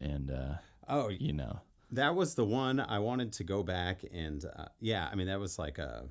[0.01, 0.55] and uh,
[0.89, 1.61] Oh, you know,
[1.95, 5.41] that was the one I wanted to go back and, uh, yeah, I mean, that
[5.41, 6.09] was like a,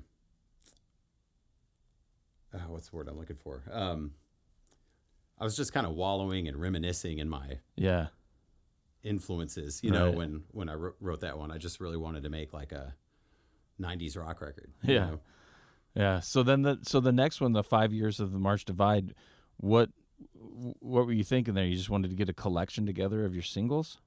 [2.52, 3.62] uh, what's the word I'm looking for?
[3.70, 4.12] Um,
[5.38, 8.06] I was just kind of wallowing and reminiscing in my yeah,
[9.02, 9.80] influences.
[9.82, 12.70] You know, when when I wrote, that one, I just really wanted to make like
[12.70, 12.94] a
[13.80, 14.72] '90s rock record.
[14.84, 15.06] you Yeah.
[15.06, 15.20] know?
[15.94, 16.20] yeah.
[16.20, 19.14] So then the so the next one, the five years of the March Divide,
[19.56, 19.90] what
[20.78, 21.64] what were you thinking there?
[21.64, 23.98] You just wanted to get a collection together of your singles?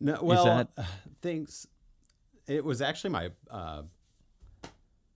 [0.00, 0.86] No, well, that-
[1.20, 1.66] things.
[2.46, 3.82] It was actually my uh,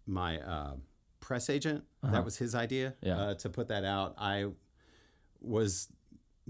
[0.07, 0.75] my uh,
[1.21, 1.85] press agent.
[2.03, 2.97] That was his idea Uh-huh.
[3.07, 3.19] Yeah.
[3.21, 4.15] uh, to put that out.
[4.19, 4.47] I
[5.41, 5.89] was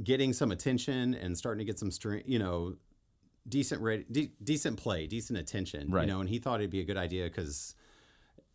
[0.03, 2.23] getting some attention and starting to get some string.
[2.25, 2.77] You know,
[3.49, 5.91] decent rate, de- decent play, decent attention.
[5.91, 6.03] Right.
[6.03, 7.75] You know, and he thought it'd be a good idea because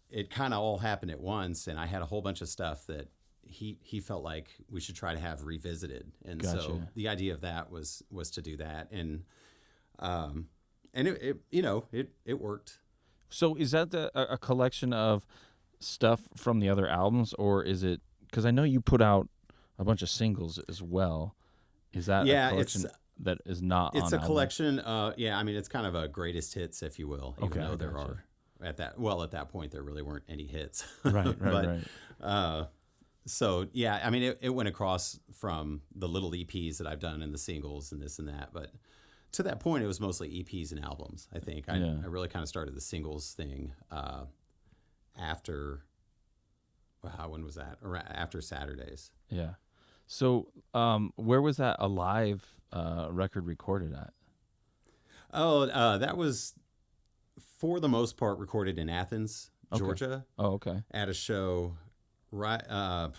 [0.10, 2.88] it kind of all happened at once, and I had a whole bunch of stuff
[2.88, 3.10] that
[3.48, 7.42] he he felt like we should try to have revisited, and so the idea of
[7.42, 9.24] that was was to do that, and
[10.00, 10.48] um,
[10.94, 12.80] and it, it you know it it worked.
[13.30, 15.26] So is that the, a, a collection of
[15.80, 18.02] stuff from the other albums, or is it?
[18.30, 19.28] Because I know you put out
[19.80, 21.36] a bunch of singles as well.
[21.94, 23.96] Is that Yeah, a collection it's- that is not?
[23.96, 24.28] It's on a album?
[24.28, 24.80] collection.
[24.80, 27.36] Uh, yeah, I mean it's kind of a greatest hits, if you will.
[27.38, 28.12] Even Okay, though there gotcha.
[28.12, 28.24] are
[28.62, 30.86] at that well at that point there really weren't any hits.
[31.04, 31.84] Right, right, but, right.
[32.22, 32.66] Uh,
[33.26, 37.22] so yeah, I mean it, it went across from the little EPs that I've done
[37.22, 38.72] and the singles and this and that, but
[39.36, 41.28] to that point it was mostly EPs and albums.
[41.34, 41.98] I think I, Yeah.
[42.04, 44.26] I really kind of started the singles thing uh,
[45.17, 45.84] after.
[47.04, 47.78] Wow, when was that?
[48.12, 49.12] After Saturdays.
[49.30, 49.56] Yeah.
[50.08, 52.43] So, um, where was that alive
[52.74, 54.12] uh, record recorded at?
[55.34, 56.54] Oh, uh, that was
[57.60, 59.80] for the most part recorded in Athens, Okay.
[59.80, 60.84] Georgia, Oh, okay.
[60.91, 61.76] at a show
[62.32, 63.10] right uh,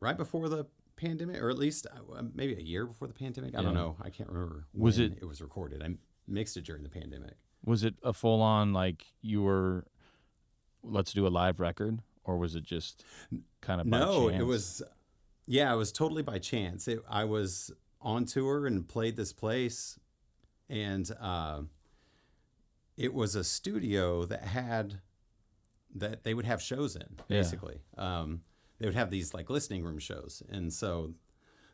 [0.00, 0.66] right before the
[1.04, 3.54] pandemic, or at least uh, maybe a year before the pandemic.
[3.56, 3.80] I don't Yeah.
[3.80, 3.96] know.
[4.00, 4.66] I can't remember.
[4.74, 5.82] Was when it- It was recorded.
[5.82, 7.34] I mixed it during the pandemic.
[7.64, 9.86] Was it a full on like you were?
[10.82, 13.04] Let's do a live record, or was it just
[13.62, 14.44] kind of by no, it chance?
[14.44, 14.82] was.
[15.46, 16.88] Yeah, it was totally by chance.
[16.88, 19.98] It, I was on tour and played this place,
[20.68, 21.62] and uh,
[22.96, 25.00] it was a studio that had
[25.94, 27.16] that they would have shows in.
[27.28, 27.38] Yeah.
[27.40, 28.42] Basically, um,
[28.78, 31.14] they would have these like listening room shows, and so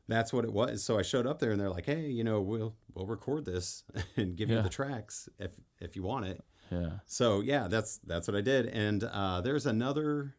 [0.08, 0.82] that's what it was.
[0.82, 3.84] So I showed up there, and they're like, "Hey, you know, we'll we'll record this
[4.16, 4.56] and give Yeah.
[4.58, 6.98] you the tracks if if you want it." Yeah.
[7.06, 8.66] So yeah, that's that's what I did.
[8.66, 10.34] And uh, there's another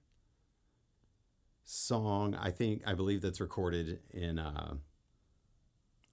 [1.64, 4.76] song I think I believe that's recorded in uh,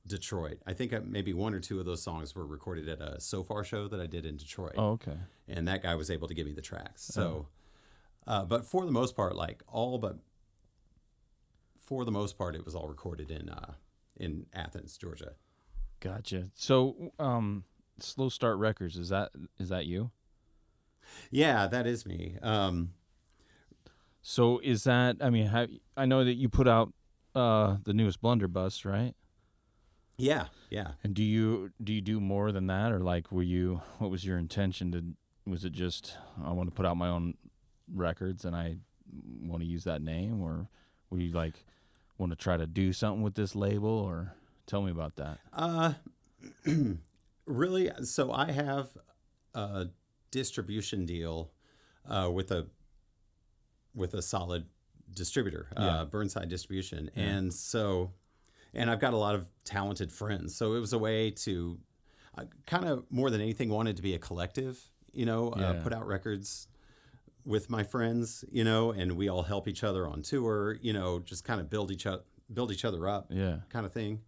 [0.06, 0.58] Detroit.
[0.66, 3.64] I think uh, maybe one or two of those songs were recorded at a Sofar
[3.64, 5.16] show that I did in Detroit, Oh, okay.
[5.48, 7.02] and that guy was able to give me the tracks.
[7.04, 7.48] So,
[8.26, 10.18] uh, but for the most part, like all but
[11.88, 13.72] for the most part, it was all recorded in uh,
[14.16, 15.32] in Athens, Georgia.
[16.00, 16.50] Gotcha.
[16.54, 17.64] So, um,
[17.98, 20.10] Slow Start Records is that is that you?
[21.30, 22.36] Yeah, that is me.
[22.42, 22.90] Um,
[24.20, 25.16] So is that?
[25.20, 26.92] I mean, have, I know that you put out
[27.34, 29.14] uh, the newest Blunderbuss, right?
[30.18, 30.92] yeah, yeah.
[31.04, 33.80] And do you do you do more than that, or like were you?
[33.98, 35.50] What was your intention to?
[35.50, 37.34] Was it just I want to put out my own
[37.90, 38.76] records and I
[39.40, 40.68] want to use that name, or
[41.08, 41.64] were you like
[42.18, 44.34] want to try to do something with this label, or
[44.66, 45.38] tell me about that?
[45.52, 45.94] Uh,
[47.46, 47.90] really?
[48.02, 48.88] So I have
[49.54, 49.86] a
[50.30, 51.50] distribution deal
[52.08, 52.66] uh, with a
[53.94, 54.66] with a solid
[55.14, 56.00] distributor, Yeah.
[56.00, 58.12] uh, Burnside Distribution, and so
[58.74, 60.54] and I've got a lot of talented friends.
[60.54, 61.78] So it was a way to
[62.36, 64.78] I kind of more than anything wanted to be a collective,
[65.12, 66.68] you know, uh, put out records
[67.44, 71.18] with my friends, you know, and we all help each other on tour, you know,
[71.20, 72.22] just kind of build each other
[72.52, 73.58] build each other up, Yeah.
[73.68, 74.22] kind of thing.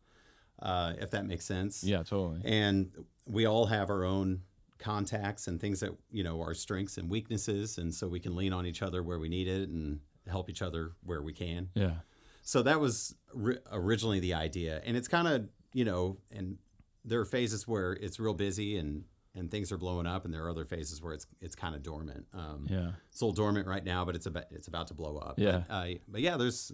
[0.60, 2.42] Uh, if that makes sense Yeah, totally.
[2.44, 2.92] and
[3.26, 4.42] we all have our own
[4.78, 8.52] contacts and things that you know our strengths and weaknesses and so we can lean
[8.52, 12.00] on each other where we need it and help each other where we can Yeah.
[12.42, 16.58] so that was ri- originally the idea and it's kind of you know and
[17.04, 20.44] there are phases where it's real busy and and things are blowing up and there
[20.44, 22.92] are other phases where it's it's kind of dormant um, Yeah.
[23.10, 25.38] it's a little dormant right now, but it's about it's about to blow up.
[25.38, 25.62] Yeah.
[25.68, 26.72] But, uh, but yeah, there's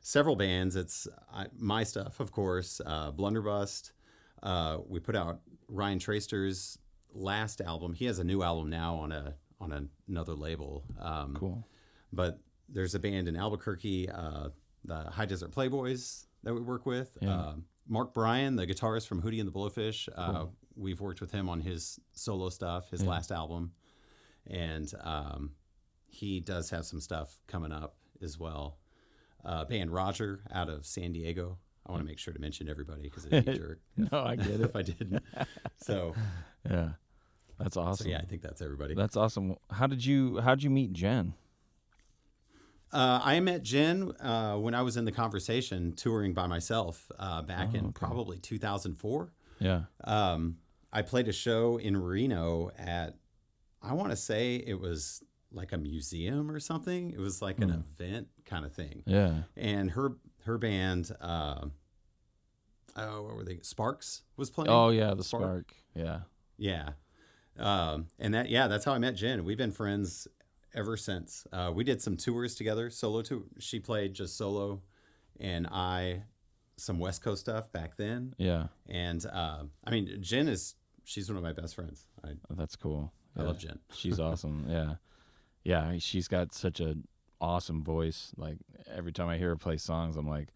[0.00, 0.76] several bands.
[0.76, 2.80] It's I, my stuff, of course.
[2.84, 3.92] Uh, Blunderbust.
[4.42, 6.78] Uh, we put out Ryan Traster's
[7.12, 7.94] last album.
[7.94, 10.84] He has a new album now on a on another label.
[11.00, 11.66] Um, Cool.
[12.12, 12.38] But
[12.68, 14.48] there's a band in Albuquerque, uh,
[14.84, 17.16] the High Desert Playboys, that we work with.
[17.20, 17.34] Yeah.
[17.34, 17.54] Uh,
[17.88, 20.08] Mark Bryan, the guitarist from Hootie and the Blowfish.
[20.14, 23.72] Uh, we've worked with him on his solo stuff, his last album,
[24.46, 25.52] and um,
[26.10, 28.78] he does have some stuff coming up as well.
[29.44, 31.58] Uh, band Roger out of San Diego.
[31.86, 34.36] I want to make sure to mention everybody because it'd be a jerk No, I
[34.36, 34.60] get it.
[34.60, 35.22] if I didn't.
[35.78, 36.14] So,
[36.68, 36.90] Yeah.
[37.58, 38.08] That's so awesome.
[38.10, 38.94] yeah, I think that's everybody.
[38.94, 39.56] That's awesome.
[39.70, 41.32] How did you how did you meet Jen?
[42.92, 47.42] Uh, I met Jen uh, when I was in the conversation touring by myself uh,
[47.42, 49.32] back Oh, in probably 2004.
[49.58, 49.82] Yeah.
[50.04, 50.58] Um,
[50.92, 53.16] I played a show in Reno at,
[53.82, 55.22] I want to say it was
[55.52, 57.10] like a museum or something.
[57.10, 57.80] It was like an Hmm.
[57.80, 59.02] event kind of thing.
[59.06, 59.42] Yeah.
[59.56, 61.66] And her her band, uh,
[62.96, 63.58] oh, what were they?
[63.62, 64.70] Sparks was playing.
[64.70, 65.42] Oh yeah, the Spark.
[65.42, 65.74] spark.
[65.94, 66.20] Yeah.
[66.56, 66.90] Yeah.
[67.58, 69.44] Um, and that, yeah, that's how I met Jen.
[69.44, 70.28] We've been friends
[70.74, 71.46] ever since.
[71.52, 73.42] Uh, we did some tours together, solo tour.
[73.58, 74.82] She played just solo,
[75.40, 76.24] and I
[76.76, 78.34] some West Coast stuff back then.
[78.38, 78.68] Yeah.
[78.88, 82.06] And uh, I mean, Jen is she's one of my best friends.
[82.24, 83.12] I, That's cool.
[83.36, 83.46] I Yeah.
[83.46, 83.78] love Jen.
[83.94, 84.66] She's awesome.
[84.68, 84.94] Yeah.
[85.64, 86.96] Yeah, she's got such a
[87.40, 88.30] awesome voice.
[88.36, 88.58] Like
[88.94, 90.48] every time I hear her play songs, I'm like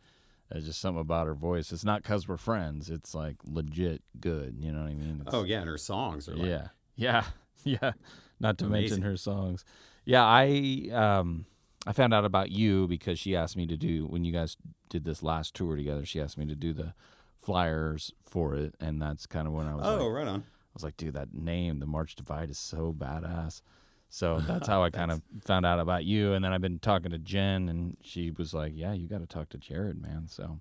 [0.51, 1.73] there's just something about her voice.
[1.73, 2.91] It's not cuz we're friends.
[2.91, 5.23] It's like legit good, you know what I mean?
[5.27, 6.69] It's, Oh yeah, and her songs are like yeah.
[6.97, 7.25] Yeah.
[7.65, 7.93] Yeah.
[8.39, 9.65] Not to mention her songs.
[10.07, 11.45] Yeah, I um
[11.87, 14.57] I found out about you because she asked me to do when you guys
[14.89, 16.95] did this last tour together, she asked me to do the
[17.39, 20.41] flyers for it and that's kind of when I was Oh, like right on.
[20.41, 23.63] I was like, dude, that name, the March Divide, is so badass.
[24.09, 26.33] So that's how I kind of found out about you.
[26.35, 29.27] And then I've been talking to Jen, and she was like, yeah, you got to
[29.27, 30.27] talk to Jared, man.
[30.29, 30.61] So,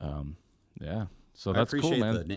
[0.00, 0.36] um,
[0.80, 1.06] yeah.
[1.34, 2.14] So that's cool, man.
[2.28, 2.34] the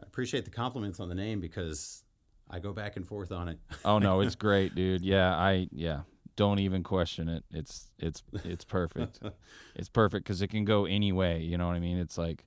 [0.00, 2.02] I appreciate the compliments on the name because
[2.50, 3.58] I go back and forth on it.
[3.84, 5.02] oh no, it's great, dude.
[5.02, 6.00] Yeah, I yeah,
[6.36, 7.44] don't even question it.
[7.50, 9.20] It's it's it's perfect.
[9.74, 11.40] it's perfect because it can go any way.
[11.40, 11.98] You know what I mean?
[11.98, 12.46] It's like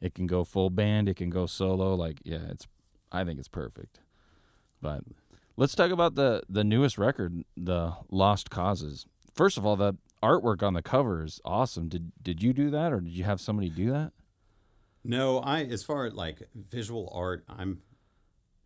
[0.00, 1.94] it can go full band, it can go solo.
[1.94, 2.66] Like yeah, it's
[3.12, 4.00] I think it's perfect.
[4.80, 5.02] But
[5.56, 9.06] let's talk about the the newest record, the Lost Causes.
[9.34, 11.88] First of all, the artwork on the cover is awesome.
[11.88, 14.12] Did did you do that or did you have somebody do that?
[15.02, 17.80] No, I as far as like visual art, I'm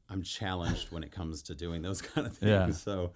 [0.09, 2.51] I'm challenged when it comes to doing those kind of things.
[2.51, 2.71] Yeah.
[2.71, 3.13] So,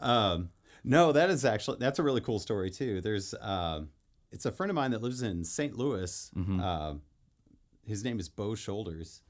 [0.00, 0.50] um,
[0.82, 3.00] no, that is actually that's a really cool story too.
[3.00, 3.88] There's um,
[4.32, 5.76] it's a friend of mine that lives in St.
[5.76, 6.30] Louis.
[6.60, 6.94] Uh,
[7.86, 9.20] his name is Bo Shoulders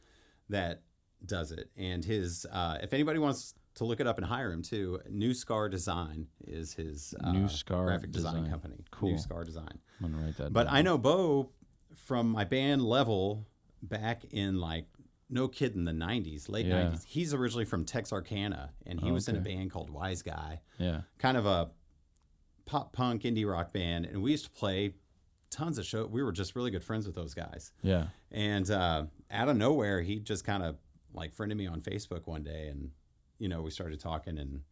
[0.49, 0.83] that
[1.25, 4.63] does it, and his uh, if anybody wants to look it up and hire him
[4.63, 8.51] too, New Scar Design is his uh, New Scar graphic design, Design.
[8.51, 8.85] company.
[8.91, 9.11] Cool.
[9.13, 9.79] New Scar Design.
[10.03, 10.53] I'm gonna write that.
[10.53, 10.75] But down.
[10.77, 11.51] I know Bo
[11.97, 13.47] from my band level
[13.83, 14.87] back in like
[15.35, 16.85] no kid in the 90s, late Yeah.
[16.85, 17.05] 90s.
[17.05, 21.37] He's originally from Texarkana and he was in a band called Wise Guy, yeah, kind
[21.37, 21.71] of a
[22.67, 24.95] pop punk indie rock band and we used to play
[25.51, 26.09] tons of shows.
[26.09, 27.73] We were just really good friends with those guys.
[27.83, 30.77] yeah, And uh, out of nowhere, he just kind of
[31.13, 32.91] like friended me on Facebook one day, and
[33.39, 34.63] you know we started talking, and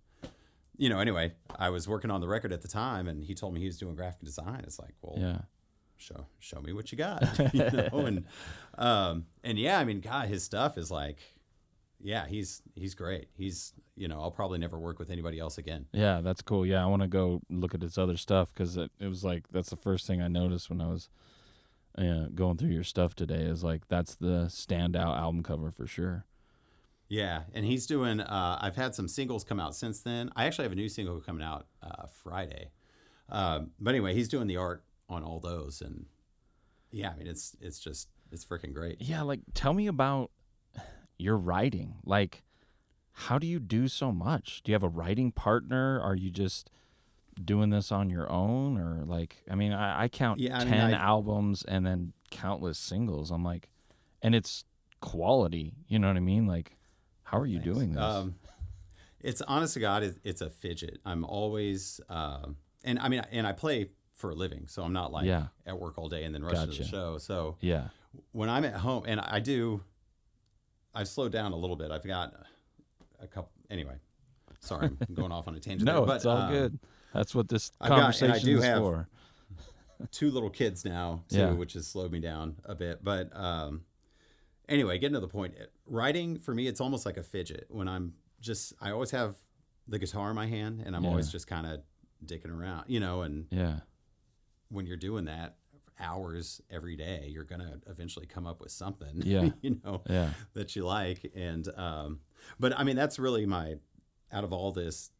[0.76, 3.54] you know anyway, I was working on the record at the time, and he told
[3.54, 4.62] me he was doing graphic design.
[4.64, 5.38] It's like, well, yeah.
[6.02, 7.22] Show show me what you got,
[7.54, 8.24] you know, and
[8.76, 11.20] um, and yeah, I mean, God, his stuff is like,
[12.00, 13.28] yeah, he's he's great.
[13.34, 15.86] He's you know, I'll probably never work with anybody else again.
[15.92, 16.66] Yeah, that's cool.
[16.66, 19.48] Yeah, I want to go look at his other stuff because it, it was like
[19.48, 21.08] that's the first thing I noticed when I was
[21.96, 23.42] uh, going through your stuff today.
[23.42, 26.26] Is like that's the standout album cover for sure.
[27.08, 28.20] Yeah, and he's doing.
[28.20, 30.30] Uh, I've had some singles come out since then.
[30.34, 32.70] I actually have a new single coming out uh, Friday.
[33.28, 34.82] Um, but anyway, he's doing the art
[35.12, 36.06] on all those, and
[36.90, 38.96] yeah, I mean it's it's just it's freaking great.
[39.00, 40.30] Yeah, like tell me about
[41.18, 41.96] your writing.
[42.04, 42.42] Like,
[43.12, 44.62] how do you do so much?
[44.62, 46.00] Do you have a writing partner?
[46.00, 46.70] Are you just
[47.42, 49.36] doing this on your own, or like?
[49.50, 53.30] I mean, I, I count Yeah, I mean, ten I- albums and then countless singles.
[53.30, 53.68] I'm like,
[54.22, 54.64] and it's
[55.00, 55.74] quality.
[55.88, 56.46] You know what I mean?
[56.46, 56.78] Like,
[57.24, 58.02] how are you doing this?
[58.02, 58.36] Um,
[59.20, 60.98] it's honest to God, it, it's a fidget.
[61.04, 65.12] I'm always, um, and I mean, and I play for a living, so I'm not
[65.12, 65.46] like Yeah.
[65.66, 67.18] at work all day and then rush to the show.
[67.18, 67.88] So yeah,
[68.32, 69.82] when I'm at home, and I do,
[70.94, 71.90] I've slowed down a little bit.
[71.90, 72.34] I've got
[73.20, 73.50] a couple.
[73.70, 73.96] Anyway,
[74.60, 75.84] sorry, I'm going off on a tangent.
[75.86, 76.78] no, there, but, it's all um, good.
[77.14, 79.08] That's what this I've conversation do is have- for.
[80.10, 81.52] two little kids now too, Yeah.
[81.52, 83.02] which has slowed me down a bit.
[83.04, 83.82] But um,
[84.68, 85.54] anyway, getting to the point,
[85.86, 87.66] writing for me, it's almost like a fidget.
[87.70, 89.36] When I'm just, I always have
[89.88, 91.80] the guitar in my hand, and I'm always just kind of
[92.24, 93.22] dicking around, you know.
[93.22, 93.80] And Yeah,
[94.72, 95.56] when you're doing that
[96.00, 99.50] hours every day, you're gonna eventually come up with something, Yeah.
[99.60, 101.30] you know, yeah, that you like.
[101.36, 102.20] And um,
[102.58, 103.76] but I mean, that's really my
[104.32, 105.10] out of all this.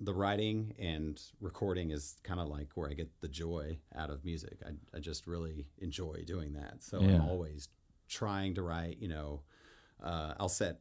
[0.00, 4.24] The writing and recording is kind of like where I get the joy out of
[4.24, 4.58] music.
[4.66, 6.82] I, I just really enjoy doing that.
[6.82, 7.16] So Yeah.
[7.16, 7.68] I'm always
[8.08, 8.96] trying to write.
[8.98, 9.42] You know,
[10.02, 10.80] uh, I'll set.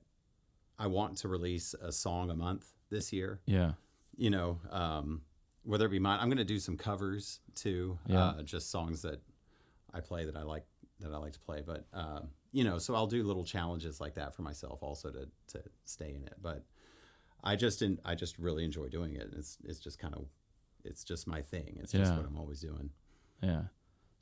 [0.80, 3.74] I want to release a song a month this year yeah,
[4.16, 5.22] you know, um,
[5.64, 8.26] whether it be mine, I'm going to do some covers too, Yeah.
[8.30, 9.22] uh, just songs that
[9.94, 10.66] I play that I like
[11.00, 11.62] that I like to play.
[11.66, 15.28] But um, you know, so I'll do little challenges like that for myself also to
[15.54, 16.36] to stay in it.
[16.42, 16.64] But
[17.44, 19.30] I just in, I just really enjoy doing it.
[19.38, 20.26] It's it's just kind of
[20.84, 21.78] it's just my thing.
[21.82, 22.90] It's just what I'm always doing.
[23.42, 23.64] yeah.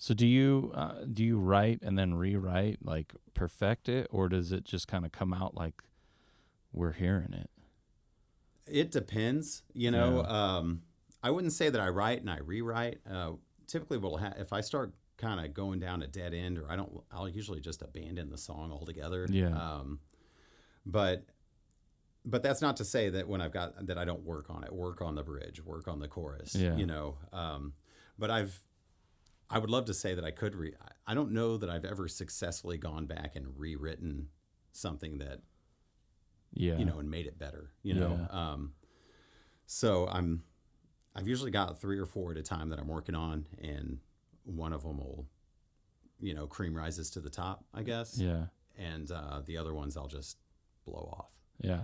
[0.02, 4.52] So do you uh, do you write and then rewrite, like perfect it, or does
[4.54, 5.84] it just kind of come out like
[6.72, 7.50] we're hearing it?
[8.66, 10.24] It depends, you know.
[10.24, 10.84] Um,
[11.22, 13.00] I wouldn't say that I write and I rewrite.
[13.10, 13.32] Uh,
[13.68, 16.76] typically, what'll ha- if I start kind of going down a dead end, or I
[16.76, 19.28] don't, I'll usually just abandon the song altogether.
[19.30, 19.50] Yeah.
[19.50, 20.00] Um,
[20.86, 21.26] but
[22.26, 24.72] but that's not to say that when I've got that I don't work on it,
[24.72, 26.56] work on the bridge, work on the chorus.
[26.56, 26.76] Yeah.
[26.76, 27.18] You know.
[27.34, 27.74] Um,
[28.18, 28.60] but I've
[29.50, 30.74] I would love to say that I could re.
[31.08, 34.28] I don't know that I've ever successfully gone back and rewritten
[34.72, 35.42] something that
[36.54, 38.28] Yeah, you know, and made it better, you know.
[38.30, 38.74] Um,
[39.66, 40.44] so I'm,
[41.20, 44.00] I've usually got three or four at a time that I'm working on, and
[44.46, 45.26] one of them will,
[46.20, 48.46] you know, cream rises to the top, I guess, yeah,
[48.78, 50.38] and uh, the other ones I'll just
[50.86, 51.32] blow off.
[51.60, 51.82] yeah.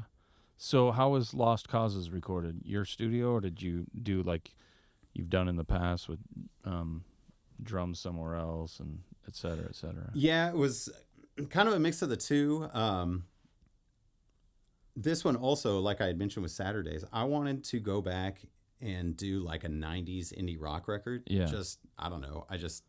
[0.57, 2.61] So how was Lost Causes recorded?
[2.63, 4.55] Your studio, or did you do like
[5.13, 6.19] you've done in the past with
[6.63, 7.03] um,
[7.61, 10.11] drums somewhere else and et cetera, et cetera?
[10.13, 10.89] Yeah, it was
[11.49, 12.69] kind of a mix of the two.
[12.73, 13.25] Um,
[14.95, 18.39] this one also, like I had mentioned with Saturdays, I wanted to go back
[18.85, 21.23] and do like a '90s indie rock record.
[21.27, 21.45] Yeah.
[21.45, 22.45] Just I don't know.
[22.49, 22.83] I just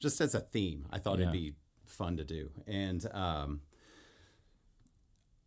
[0.00, 1.24] just as a theme, I thought Yeah.
[1.24, 1.54] it'd be
[1.84, 3.60] fun to do, and um,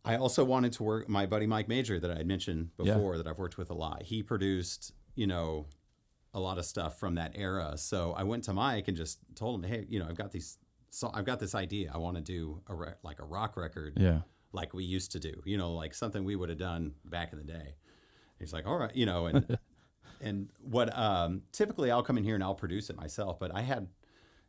[0.04, 2.94] I also wanted to work my buddy Mike Major that I had mentioned Yeah.
[2.94, 4.02] before that I've worked with a lot.
[4.02, 5.66] He produced, you know,
[6.34, 7.78] a lot of stuff from that era.
[7.78, 10.58] So I went to Mike and just told him, "Hey, you know, I've got these
[10.90, 11.90] so I've got this idea.
[11.92, 14.20] I want to do a re- like a rock record Yeah.
[14.52, 17.38] like we used to do, you know, like something we would have done back in
[17.38, 17.74] the day."
[18.44, 19.58] He's like, "All right, you know, and
[20.20, 23.62] and what um typically I'll come in here and I'll produce it myself, but I
[23.62, 23.88] had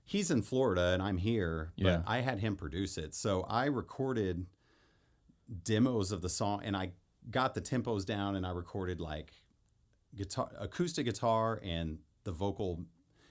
[0.03, 2.01] he's in Florida and I'm here, but Yeah.
[2.05, 3.15] I had him produce it.
[3.15, 4.45] So I recorded
[5.63, 6.91] demos of the song and I
[7.29, 9.33] got the tempos down and I recorded like
[10.15, 12.85] guitar acoustic guitar and the vocal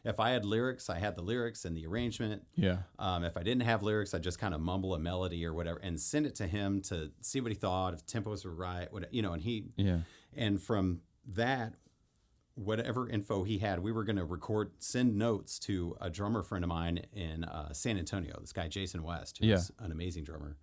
[0.05, 2.43] if I had lyrics, I had the lyrics and the arrangement.
[2.57, 2.81] Yeah.
[2.99, 5.79] Um, if I didn't have lyrics, I just kind of mumble a melody or whatever
[5.83, 9.13] and send it to him to see what he thought, if tempos were right, what
[9.15, 10.01] you know, and he Yeah.
[10.37, 11.75] And from that,
[12.55, 16.65] whatever info he had, we were going to record, send notes to a drummer friend
[16.65, 19.85] of mine in uh, San Antonio, this guy, Jason West, who's Yeah.
[19.85, 20.57] an amazing drummer.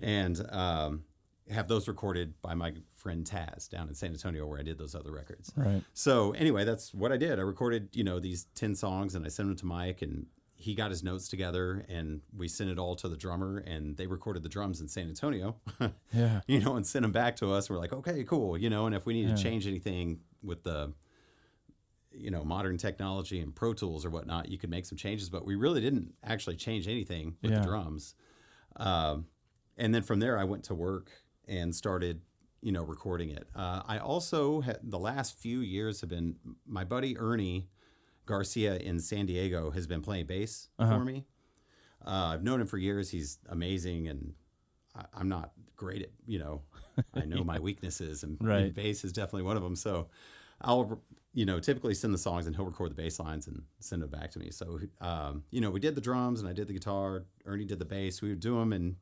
[0.00, 1.04] And um,
[1.50, 4.94] have those recorded by my friend Taz down in San Antonio, where I did those
[4.94, 5.52] other records.
[5.56, 5.82] Right.
[5.92, 7.38] So anyway, that's what I did.
[7.38, 10.26] I recorded, you know, these 10 songs and I sent them to Mike and
[10.60, 14.08] he got his notes together and we sent it all to the drummer and they
[14.08, 15.56] recorded the drums in San Antonio.
[16.12, 16.40] Yeah.
[16.48, 17.70] you know, and sent them back to us.
[17.70, 19.36] We're like, okay, cool, you know, and if we need Yeah.
[19.36, 20.94] to change anything with the,
[22.10, 25.28] you know, modern technology and Pro Tools or whatnot, you could make some changes.
[25.30, 27.60] But we really didn't actually change anything with Yeah.
[27.60, 28.14] the drums.
[28.76, 29.26] Um,
[29.76, 31.12] and then from there, I went to work
[31.46, 32.22] and started,
[32.62, 33.46] you know, recording it.
[33.54, 36.36] Uh, I also had the last few years have been
[36.66, 37.68] my buddy Ernie
[38.28, 40.98] Garcia in San Diego has been playing bass Uh-huh.
[40.98, 41.24] for me.
[42.06, 43.10] Uh, I've known him for years.
[43.10, 44.34] He's amazing, and
[44.94, 46.62] I, I'm not great at you know.
[47.14, 49.74] I know my weaknesses, and, and bass is definitely one of them.
[49.74, 50.08] So
[50.60, 51.00] I'll
[51.32, 54.10] you know typically send the songs, and he'll record the bass lines and send them
[54.10, 54.50] back to me.
[54.50, 57.24] So um, you know we did the drums, and I did the guitar.
[57.46, 58.20] Ernie did the bass.
[58.22, 58.96] We would do them in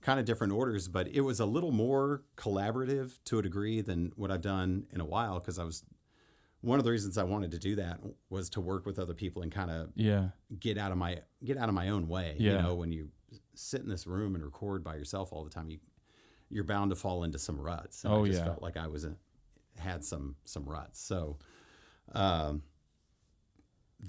[0.00, 4.12] kind of different orders, but it was a little more collaborative to a degree than
[4.16, 5.84] what I've done in a while because I was
[6.62, 8.00] one of the reasons I wanted to do that
[8.30, 10.30] was to work with other people and kind of Yeah.
[10.58, 12.36] get out of my get out of my own way.
[12.38, 13.10] You know, when you
[13.54, 15.78] sit in this room and record by yourself all the time, you
[16.48, 18.04] you're bound to fall into some ruts.
[18.04, 18.44] And Oh, I just yeah.
[18.46, 19.14] felt like I was a,
[19.76, 21.00] had some some ruts.
[21.00, 21.38] So
[22.12, 22.62] um,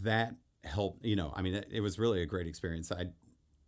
[0.01, 1.03] that helped.
[1.05, 2.91] You know, I mean, it, it was really a great experience.
[2.91, 3.07] I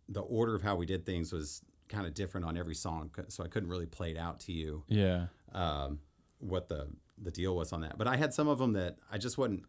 [0.08, 3.42] the order of how we did things was kind of different on every song, so
[3.44, 5.26] I couldn't really play it out to you Yeah.
[5.52, 6.00] um,
[6.38, 6.88] what the
[7.20, 7.96] the deal was on that.
[7.98, 9.64] But I had some of them that I just wasn't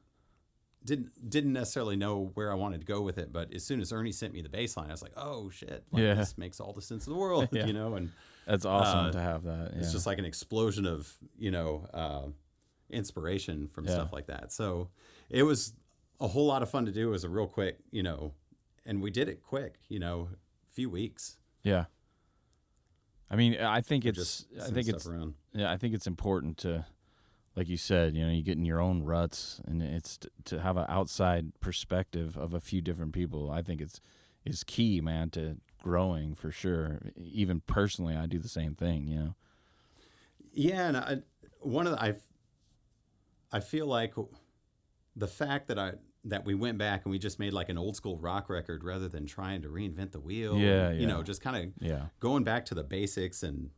[0.85, 3.33] didn't didn't necessarily know where I wanted to go with it.
[3.33, 5.83] But as soon as Ernie sent me the bass line, I was like, oh shit,
[5.91, 6.13] like, Yeah.
[6.13, 7.65] this makes all the sense in the world, Yeah.
[7.65, 7.95] you know.
[7.95, 8.11] And
[8.45, 9.71] That's awesome Uh, to have that.
[9.73, 9.79] Yeah.
[9.79, 12.27] it's just like an explosion of you know uh,
[12.89, 14.51] inspiration from stuff like that.
[14.51, 14.89] So
[15.29, 15.73] it was
[16.19, 17.09] a whole lot of fun to do.
[17.09, 18.33] It was a real quick, you know,
[18.85, 20.29] and we did it quick, you know,
[20.67, 21.37] a few weeks.
[21.63, 21.85] yeah.
[23.29, 25.33] I mean, I think it's I think it's around.
[25.51, 26.85] yeah, I think it's important to
[27.57, 30.61] like you said, you know, you get in your own ruts and it's t- to
[30.61, 33.49] have an outside perspective of a few different people.
[33.49, 33.99] I think it's
[34.45, 36.99] is key, man, to growing for sure.
[37.17, 39.35] Even personally, I do the same thing, you know.
[40.53, 41.17] Yeah, and I,
[41.59, 42.13] one of the I,
[43.51, 44.13] I feel like
[45.15, 45.93] the fact that I
[46.25, 49.07] that we went back and we just made like an old school rock record rather
[49.07, 50.57] than trying to reinvent the wheel.
[50.57, 51.07] Yeah, you yeah.
[51.07, 52.05] know, just kind of Yeah.
[52.19, 53.71] going back to the basics and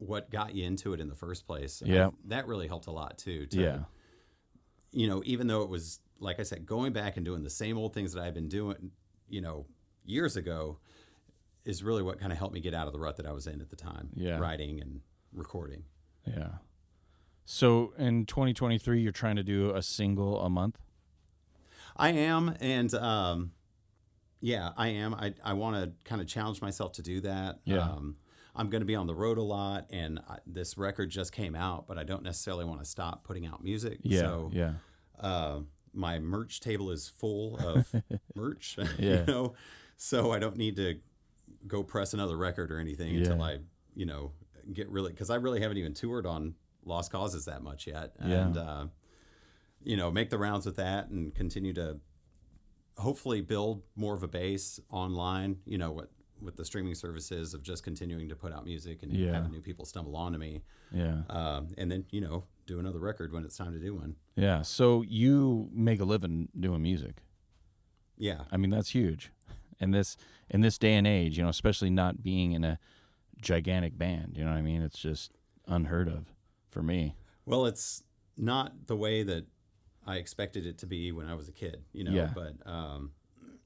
[0.00, 1.82] what got you into it in the first place.
[1.84, 2.08] Yeah.
[2.08, 3.46] I- that really helped a lot too.
[3.46, 3.78] To, Yeah.
[4.92, 7.78] you know, even though it was like I said, going back and doing the same
[7.78, 8.90] old things that I've been doing,
[9.28, 9.64] you know,
[10.04, 10.78] years ago,
[11.64, 13.46] is really what kind of helped me get out of the rut that I was
[13.46, 14.10] in at the time.
[14.14, 14.38] Yeah.
[14.38, 15.00] writing and
[15.32, 15.84] recording.
[16.26, 16.58] Yeah.
[17.46, 20.78] So in 2023, you're trying to do a single a month.
[21.96, 23.52] I am, and um,
[24.40, 25.14] yeah, I am.
[25.14, 27.60] I I want to kind of challenge myself to do that.
[27.64, 27.78] Yeah.
[27.80, 28.16] Um,
[28.54, 31.54] I'm going to be on the road a lot, and I, this record just came
[31.54, 33.98] out, but I don't necessarily want to stop putting out music.
[34.02, 34.20] Yeah.
[34.20, 34.72] So yeah.
[35.20, 35.60] uh,
[35.92, 37.94] my merch table is full of
[38.34, 38.76] merch.
[38.98, 39.20] Yeah.
[39.20, 39.54] You know,
[39.96, 40.98] so I don't need to
[41.66, 43.58] go press another record or anything until I,
[43.94, 44.32] you know,
[44.72, 48.46] get really because I really haven't even toured on Lost Causes that much yet, Yeah.
[48.46, 48.86] and uh,
[49.82, 51.98] you know, make the rounds with that and continue to
[52.98, 55.58] hopefully build more of a base online.
[55.66, 56.10] You know, what
[56.42, 59.32] with the streaming services of just continuing to put out music and Yeah.
[59.34, 60.62] having new people stumble onto me,
[60.92, 61.22] Yeah.
[61.28, 64.16] um, and then you know, do another record when it's time to do one.
[64.36, 64.62] Yeah.
[64.62, 67.22] So you make a living doing music.
[68.16, 68.44] Yeah.
[68.50, 69.30] I mean, that's huge.
[69.78, 70.16] In this
[70.50, 72.78] in this day and age, you know, especially not being in a
[73.40, 74.82] gigantic band, you know what I mean?
[74.82, 75.36] It's just
[75.66, 76.32] unheard of
[76.68, 77.14] for me.
[77.46, 78.02] Well, it's
[78.36, 79.46] not the way that
[80.06, 82.10] I expected it to be when I was a kid, you know.
[82.12, 82.30] Yeah.
[82.34, 83.12] But um,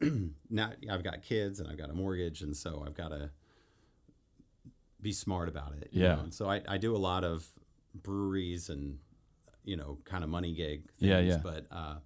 [0.51, 3.31] now I've got kids and I've got a mortgage, and so I've got to
[5.01, 5.89] be smart about it.
[5.93, 6.15] you Yeah.
[6.17, 6.21] know?
[6.23, 7.47] And so I, I do a lot of
[7.95, 8.99] breweries and
[9.65, 10.91] you know kind of money gig.
[10.99, 11.39] Things, Yeah, yeah.
[11.43, 11.97] But uh,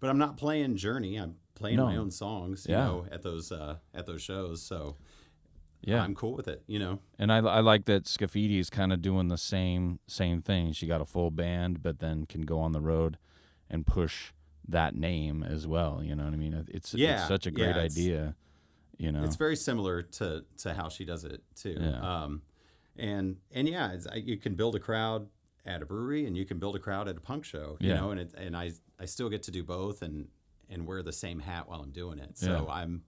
[0.00, 1.16] but I'm not playing Journey.
[1.16, 2.66] I'm playing my own songs.
[2.68, 2.84] You Yeah.
[2.84, 4.62] know, at those uh, at those shows.
[4.62, 4.96] So
[5.82, 6.02] Yeah.
[6.02, 6.62] I'm cool with it.
[6.66, 6.98] You know.
[7.18, 10.72] And I, I like that Scafidi is kind of doing the same same thing.
[10.72, 13.18] She got a full band, but then can go on the road
[13.68, 14.32] and push
[14.70, 16.02] that name as well.
[16.02, 16.54] You know what I mean?
[16.68, 18.36] It's, Yeah, it's such a great yeah, idea.
[18.98, 21.76] You know, It's very similar to to how she does it too.
[21.80, 22.00] Yeah.
[22.24, 22.42] Um,
[22.96, 25.28] and and yeah, it's, you can build a crowd
[25.64, 27.76] at a brewery, and you can build a crowd at a punk show.
[27.80, 28.00] You Yeah.
[28.00, 30.28] know, and it, and I I still get to do both, and
[30.68, 32.36] and wear the same hat while I'm doing it.
[32.38, 32.72] So Yeah.
[32.74, 33.02] I'm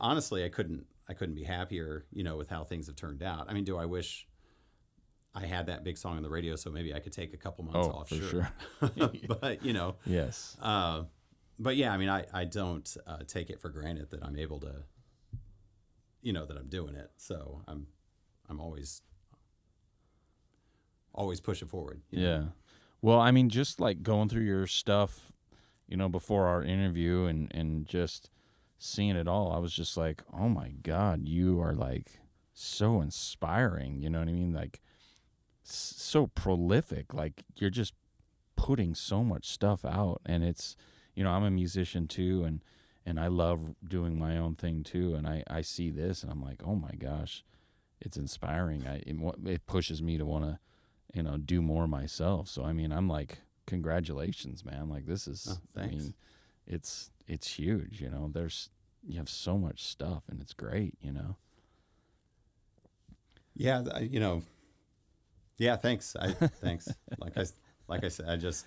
[0.00, 2.06] honestly I couldn't I couldn't be happier.
[2.10, 3.50] You know, with how things have turned out.
[3.50, 4.26] I mean, do I wish
[5.34, 7.64] I had that big song on the radio so maybe I could take a couple
[7.64, 8.08] months Oh, off?
[8.08, 8.52] for sure.
[9.40, 9.96] but you know.
[10.04, 10.56] yes.
[10.60, 11.04] Uh,
[11.58, 14.60] but yeah, I mean, I, I don't uh, take it for granted that I'm able
[14.60, 14.82] to,
[16.22, 17.10] you know, that I'm doing it.
[17.16, 17.86] So I'm,
[18.48, 19.02] I'm always,
[21.12, 22.00] always pushing forward.
[22.10, 22.28] you know?
[22.28, 22.42] Yeah.
[23.02, 25.32] Well, I mean, just like going through your stuff,
[25.88, 28.30] you know, before our interview and, and just
[28.78, 32.18] seeing it all, I was just like, oh my God, you are like
[32.54, 34.00] so inspiring.
[34.00, 34.52] You know what I mean?
[34.52, 34.80] Like,
[35.76, 37.14] so prolific.
[37.14, 37.94] Like, you're just
[38.56, 40.20] putting so much stuff out.
[40.26, 40.76] And it's,
[41.14, 42.44] you know, I'm a musician too.
[42.44, 42.62] And,
[43.06, 45.14] and I love doing my own thing too.
[45.14, 47.44] And I, I see this and I'm like, oh my gosh,
[48.00, 48.86] it's inspiring.
[48.86, 49.16] I, it,
[49.46, 50.58] it pushes me to want to,
[51.14, 52.48] you know, do more myself.
[52.48, 54.88] So I mean, I'm like, congratulations, man.
[54.88, 56.14] Like this is, Oh, I mean,
[56.66, 58.00] it's it's huge.
[58.00, 58.70] You know, there's
[59.06, 60.94] you have so much stuff, and it's great.
[61.00, 61.36] You know.
[63.54, 63.82] Yeah.
[64.00, 64.42] You know,
[65.58, 66.16] yeah, thanks.
[66.18, 66.32] I,
[66.62, 66.88] thanks.
[67.18, 67.44] like I,
[67.88, 68.66] like I said, I just,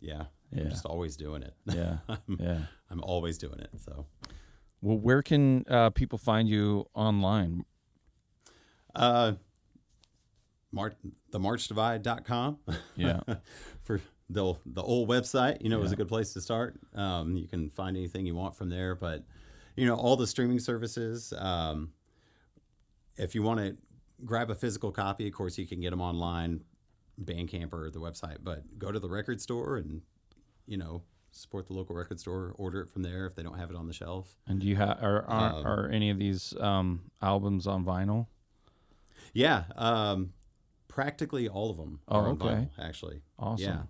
[0.00, 0.62] yeah, Yeah.
[0.64, 1.54] I'm just always doing it.
[1.66, 2.58] Yeah, I'm, yeah.
[2.90, 3.70] I'm always doing it.
[3.84, 4.06] So,
[4.80, 7.64] Well, where can uh, people find you online?
[8.94, 9.32] uh,
[10.72, 10.96] Mar-
[11.30, 12.58] the marchdivide.com.
[12.96, 13.20] Yeah,
[13.82, 15.62] for the the old website.
[15.62, 16.78] You know, it was a good place to start.
[16.94, 19.24] Um, you can find anything you want from there, but
[19.76, 21.32] you know, all the streaming services.
[21.38, 21.92] Um,
[23.16, 23.76] if you want to
[24.24, 26.64] grab a physical copy, of course, you can get them online,
[27.20, 28.38] Bandcamp or the website.
[28.42, 30.02] But go to the record store and
[30.66, 31.02] you know
[31.32, 32.54] support the local record store.
[32.58, 34.36] Order it from there if they don't have it on the shelf.
[34.46, 38.26] and do you have are are, Um, are any of these um, albums on vinyl?
[39.34, 40.32] Yeah, um,
[40.88, 42.44] practically all of them Oh, are on okay.
[42.46, 42.70] vinyl.
[42.78, 43.64] Actually, Awesome.
[43.66, 43.82] Yeah.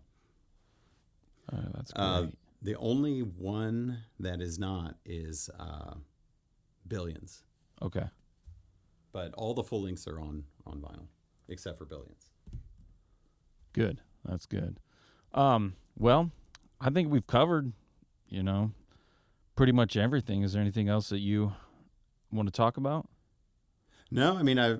[1.52, 2.04] Uh, that's great.
[2.04, 2.26] Uh,
[2.62, 5.94] the only one that is not is uh,
[6.88, 7.42] Billions,
[7.80, 8.06] okay.
[9.16, 11.06] But all the full links are on on vinyl,
[11.48, 12.30] except for Billions.
[13.72, 14.02] Good.
[14.26, 14.78] That's good.
[15.32, 16.30] Um, well,
[16.82, 17.72] I think we've covered,
[18.28, 18.72] you know,
[19.54, 20.42] pretty much everything.
[20.42, 21.54] Is there anything else that you
[22.30, 23.08] want to talk about?
[24.10, 24.76] No, I mean I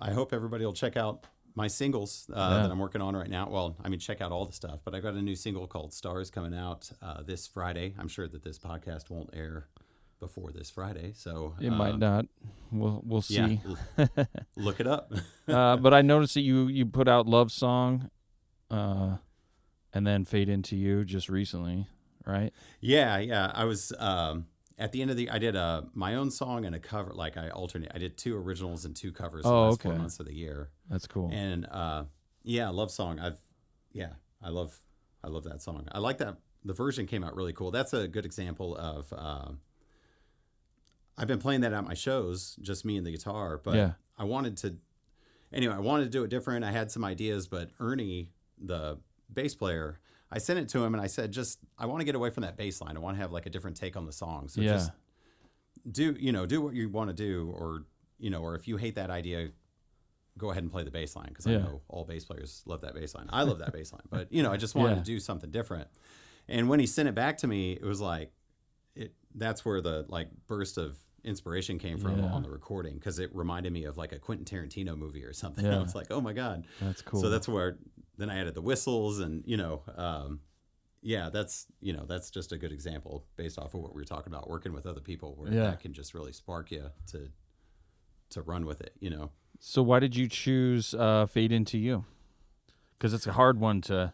[0.00, 1.26] I hope everybody will check out
[1.56, 2.62] my singles uh, Yeah.
[2.62, 3.48] that I'm working on right now.
[3.50, 5.92] Well, I mean check out all the stuff, but I've got a new single called
[5.92, 7.94] Stars coming out uh, this Friday.
[7.98, 9.66] I'm sure that this podcast won't air
[10.20, 12.26] before this Friday, so It uh, might not.
[12.70, 13.60] We'll we'll see.
[13.98, 15.12] l- look it up.
[15.48, 18.10] uh, but I noticed that you you put out love song,
[18.70, 19.16] uh,
[19.92, 21.88] and then fade into you just recently,
[22.24, 22.52] right?
[22.80, 23.50] Yeah, yeah.
[23.54, 24.46] I was um,
[24.78, 25.30] at the end of the.
[25.30, 27.12] I did a my own song and a cover.
[27.12, 27.90] Like I alternate.
[27.92, 29.44] I did two originals and two covers.
[29.44, 30.00] Oh, the last four okay.
[30.00, 30.70] months of the year.
[30.88, 31.30] That's cool.
[31.32, 32.04] And uh,
[32.44, 33.18] yeah, love song.
[33.18, 33.38] I've
[33.92, 34.78] yeah, I love
[35.24, 35.88] I love that song.
[35.90, 36.36] I like that.
[36.64, 37.70] The version came out really cool.
[37.70, 39.12] That's a good example of.
[41.18, 43.60] I've been playing that at my shows, just me and the guitar.
[43.62, 43.92] But Yeah.
[44.18, 44.76] I wanted to.
[45.52, 46.64] Anyway, I wanted to do it different.
[46.64, 48.98] I had some ideas, but Ernie, the
[49.32, 49.98] bass player,
[50.30, 52.42] I sent it to him and I said, just I want to get away from
[52.42, 52.96] that bass line.
[52.96, 54.48] I want to have like a different take on the song.
[54.48, 54.74] So Yeah.
[54.74, 54.90] just
[55.90, 57.84] do you know do what you want to do, or
[58.18, 59.48] you know, or if you hate that idea,
[60.38, 61.58] go ahead and play the bass line because Yeah.
[61.58, 63.28] I know all bass players love that bass line.
[63.30, 64.98] I love that bass line, but you know, I just wanted Yeah.
[64.98, 65.88] to do something different.
[66.48, 68.32] And when he sent it back to me, it was like
[69.00, 69.14] it.
[69.34, 72.26] That's where the like burst of inspiration came from Yeah.
[72.26, 75.64] on the recording because it reminded me of like a Quentin Tarantino movie or something.
[75.70, 75.78] Yeah.
[75.78, 76.64] I was like, oh my god.
[76.80, 77.20] That's cool.
[77.20, 77.78] So that's where
[78.16, 80.40] then I added the whistles and you know, um,
[81.02, 84.04] yeah, that's you know that's just a good example based off of what we were
[84.06, 85.62] talking about working with other people where Yeah.
[85.70, 87.28] that can just really spark you to
[88.30, 88.94] to run with it.
[89.00, 89.30] You know.
[89.58, 92.04] so why did you choose uh, fade into you?
[92.96, 94.12] Because it's a hard one to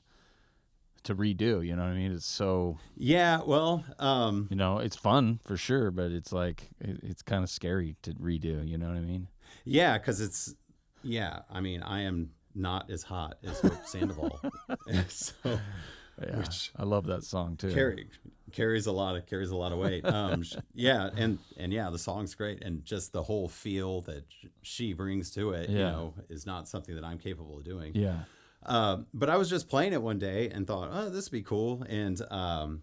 [1.06, 1.66] to redo.
[1.66, 2.12] You know what I mean?
[2.12, 3.40] It's so Yeah.
[3.44, 3.84] Well.
[3.98, 7.96] Um, you know it's fun for sure, but it's like it, it's kind of scary
[8.02, 8.66] to redo.
[8.66, 9.28] You know what I mean?
[9.64, 10.54] yeah, because it's
[11.02, 11.40] yeah.
[11.50, 14.40] I mean, I am not as hot as Hope Sandoval,
[15.08, 17.72] so Yeah, Which- I love that song too.
[17.72, 18.08] Carrie,
[18.52, 20.04] carries a lot of carries a lot of weight.
[20.06, 20.42] Um,
[20.74, 24.24] yeah, and and yeah, the song's great, and just the whole feel that
[24.62, 27.92] she brings to it, you know, is not something that I'm capable of doing.
[27.94, 28.20] Yeah.
[28.64, 31.42] Um, but I was just playing it one day and thought, oh, this would be
[31.42, 31.84] cool.
[31.88, 32.82] And um,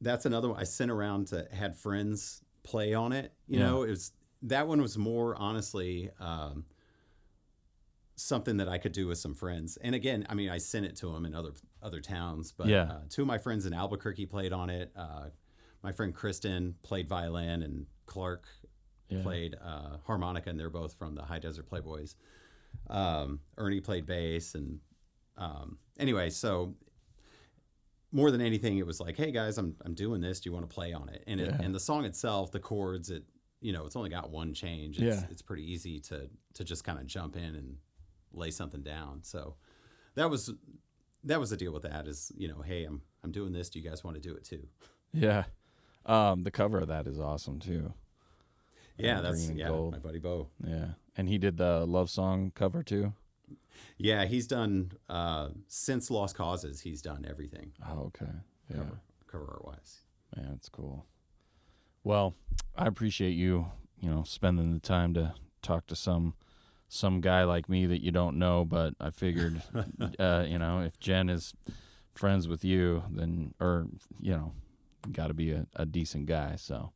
[0.00, 3.32] that's another one I sent around to had friends play on it.
[3.48, 3.66] You Yeah.
[3.66, 4.12] know, it was
[4.42, 6.64] that one was more honestly um,
[8.14, 9.76] something that I could do with some friends.
[9.78, 11.52] And again, I mean, I sent it to them in other
[11.82, 12.82] other towns, but Yeah.
[12.90, 14.92] uh, two of my friends in Albuquerque played on it.
[14.96, 15.30] Uh,
[15.82, 18.46] my friend Kristen played violin, and Clark
[19.08, 19.22] Yeah.
[19.22, 22.14] played uh, harmonica, and they're both from the High Desert Playboys.
[22.90, 24.80] Um, Ernie played bass, and
[25.36, 26.74] um, anyway, so
[28.10, 30.40] more than anything, it was like, "Hey guys, I'm I'm doing this.
[30.40, 31.60] Do you want to play on it?" And it, Yeah.
[31.62, 33.24] and the song itself, the chords, it
[33.60, 34.98] you know, it's only got one change.
[35.00, 35.26] It's, Yeah.
[35.30, 37.76] it's pretty easy to to just kind of jump in and
[38.32, 39.22] lay something down.
[39.24, 39.56] So
[40.14, 40.50] that was
[41.24, 42.06] that was the deal with that.
[42.08, 43.68] Is you know, hey, I'm I'm doing this.
[43.68, 44.66] Do you guys want to do it too?
[45.12, 45.44] Yeah.
[46.06, 47.92] Um, the cover of that is awesome too.
[48.96, 49.92] Yeah, that's yeah, Gold.
[49.92, 50.48] my buddy Bo.
[50.66, 50.88] Yeah.
[51.18, 53.12] And he did the love song cover too.
[53.98, 56.80] Yeah, he's done uh, since Lost Causes.
[56.80, 58.30] He's done everything Oh, okay.
[58.70, 58.76] Yeah.
[58.78, 59.98] cover cover art wise.
[60.36, 61.04] Man, that's cool.
[62.04, 62.34] Well,
[62.76, 63.66] I appreciate you,
[64.00, 66.34] you know, spending the time to talk to some
[66.88, 69.60] some guy like me that you don't know, but I figured
[70.18, 71.54] uh, you know, if Jen is
[72.12, 73.88] friends with you, then or
[74.20, 74.52] you know,
[75.12, 76.92] got to be a, a decent guy, so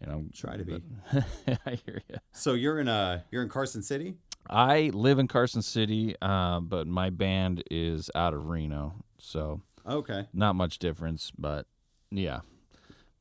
[0.00, 0.82] you know, Try to be.
[1.66, 2.16] I hear you.
[2.32, 4.16] So you're in uh you're in Carson City.
[4.48, 10.26] I live in Carson City, uh, but my band is out of Reno, so Okay.
[10.32, 11.66] not much difference, but
[12.10, 12.40] yeah.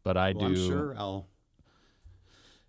[0.04, 1.28] But I Well, do I'm sure I'll.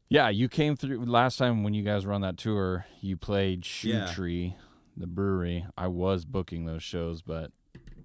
[0.08, 2.84] Yeah, you came through last time when you guys were on that tour.
[3.00, 4.12] You played Shoe Yeah.
[4.12, 4.56] Tree,
[4.96, 5.66] the brewery.
[5.78, 7.52] I was booking those shows, but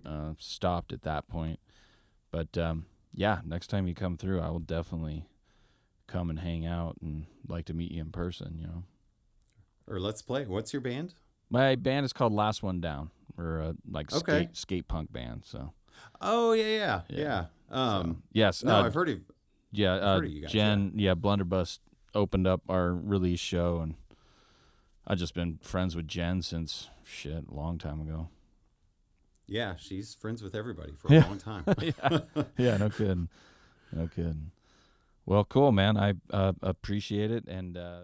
[0.06, 1.60] uh, stopped at that point.
[2.30, 5.26] But um, yeah, next time you come through, I will definitely
[6.08, 8.58] come and hang out and like to meet you in person.
[8.60, 8.84] You know,
[9.88, 10.46] Or let's play.
[10.46, 11.14] What's your band?
[11.50, 13.12] my band is called Last One Down.
[13.38, 14.44] We're a like Okay.
[14.44, 15.44] skate skate punk band.
[15.46, 15.74] So
[16.22, 17.18] Oh yeah, yeah, Yeah.
[17.20, 17.46] yeah.
[17.70, 19.20] Um, yes, no, uh, I've heard of.
[19.72, 21.16] yeah, uh, heard of you guys, Jen, yeah.
[21.16, 21.80] Blunderbuss
[22.14, 23.96] opened up our release show, and
[25.08, 28.30] I've just been friends with Jen since shit a long time ago.
[29.48, 31.26] Yeah, she's friends with everybody for a Yeah.
[31.26, 31.66] long time.
[31.82, 32.20] yeah,
[32.58, 33.30] yeah, no kidding,
[33.92, 34.52] no kidding.
[35.28, 35.98] Well, cool, man.
[35.98, 38.02] I uh, appreciate it, and uh,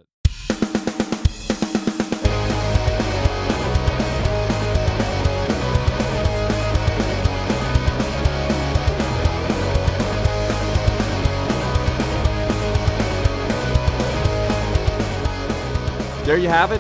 [16.24, 16.80] There you have it.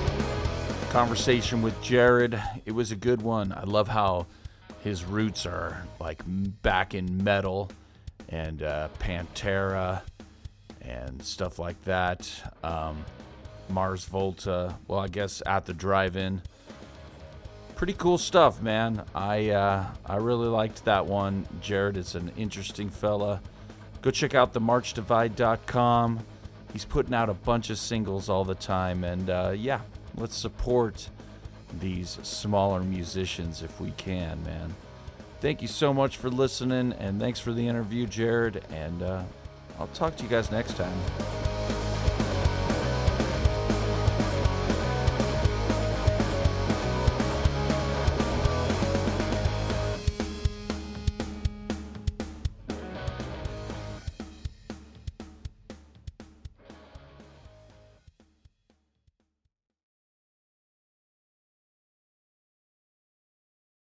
[0.91, 2.41] Conversation with Jared.
[2.65, 3.51] It was a good one.
[3.51, 4.27] I love how
[4.81, 7.69] his roots are like back in metal
[8.29, 10.03] and uh, Pantera
[10.81, 12.29] and stuff like that.
[12.63, 13.05] Um,
[13.69, 14.75] Mars Volta.
[14.87, 16.41] Well, I guess at the drive-in.
[17.75, 19.03] Pretty cool stuff, man.
[19.15, 21.47] I uh, I really liked that one.
[21.61, 23.41] Jared is an interesting fella.
[24.01, 26.19] Go check out the marchdivide.com.
[26.73, 29.81] He's putting out a bunch of singles all the time, and uh, yeah,
[30.15, 31.09] let's support
[31.79, 34.75] these smaller musicians if we can, man.
[35.39, 38.63] Thank you so much for listening, and thanks for the interview, Jared.
[38.69, 39.23] And uh,
[39.81, 41.80] I'll talk to you guys next time.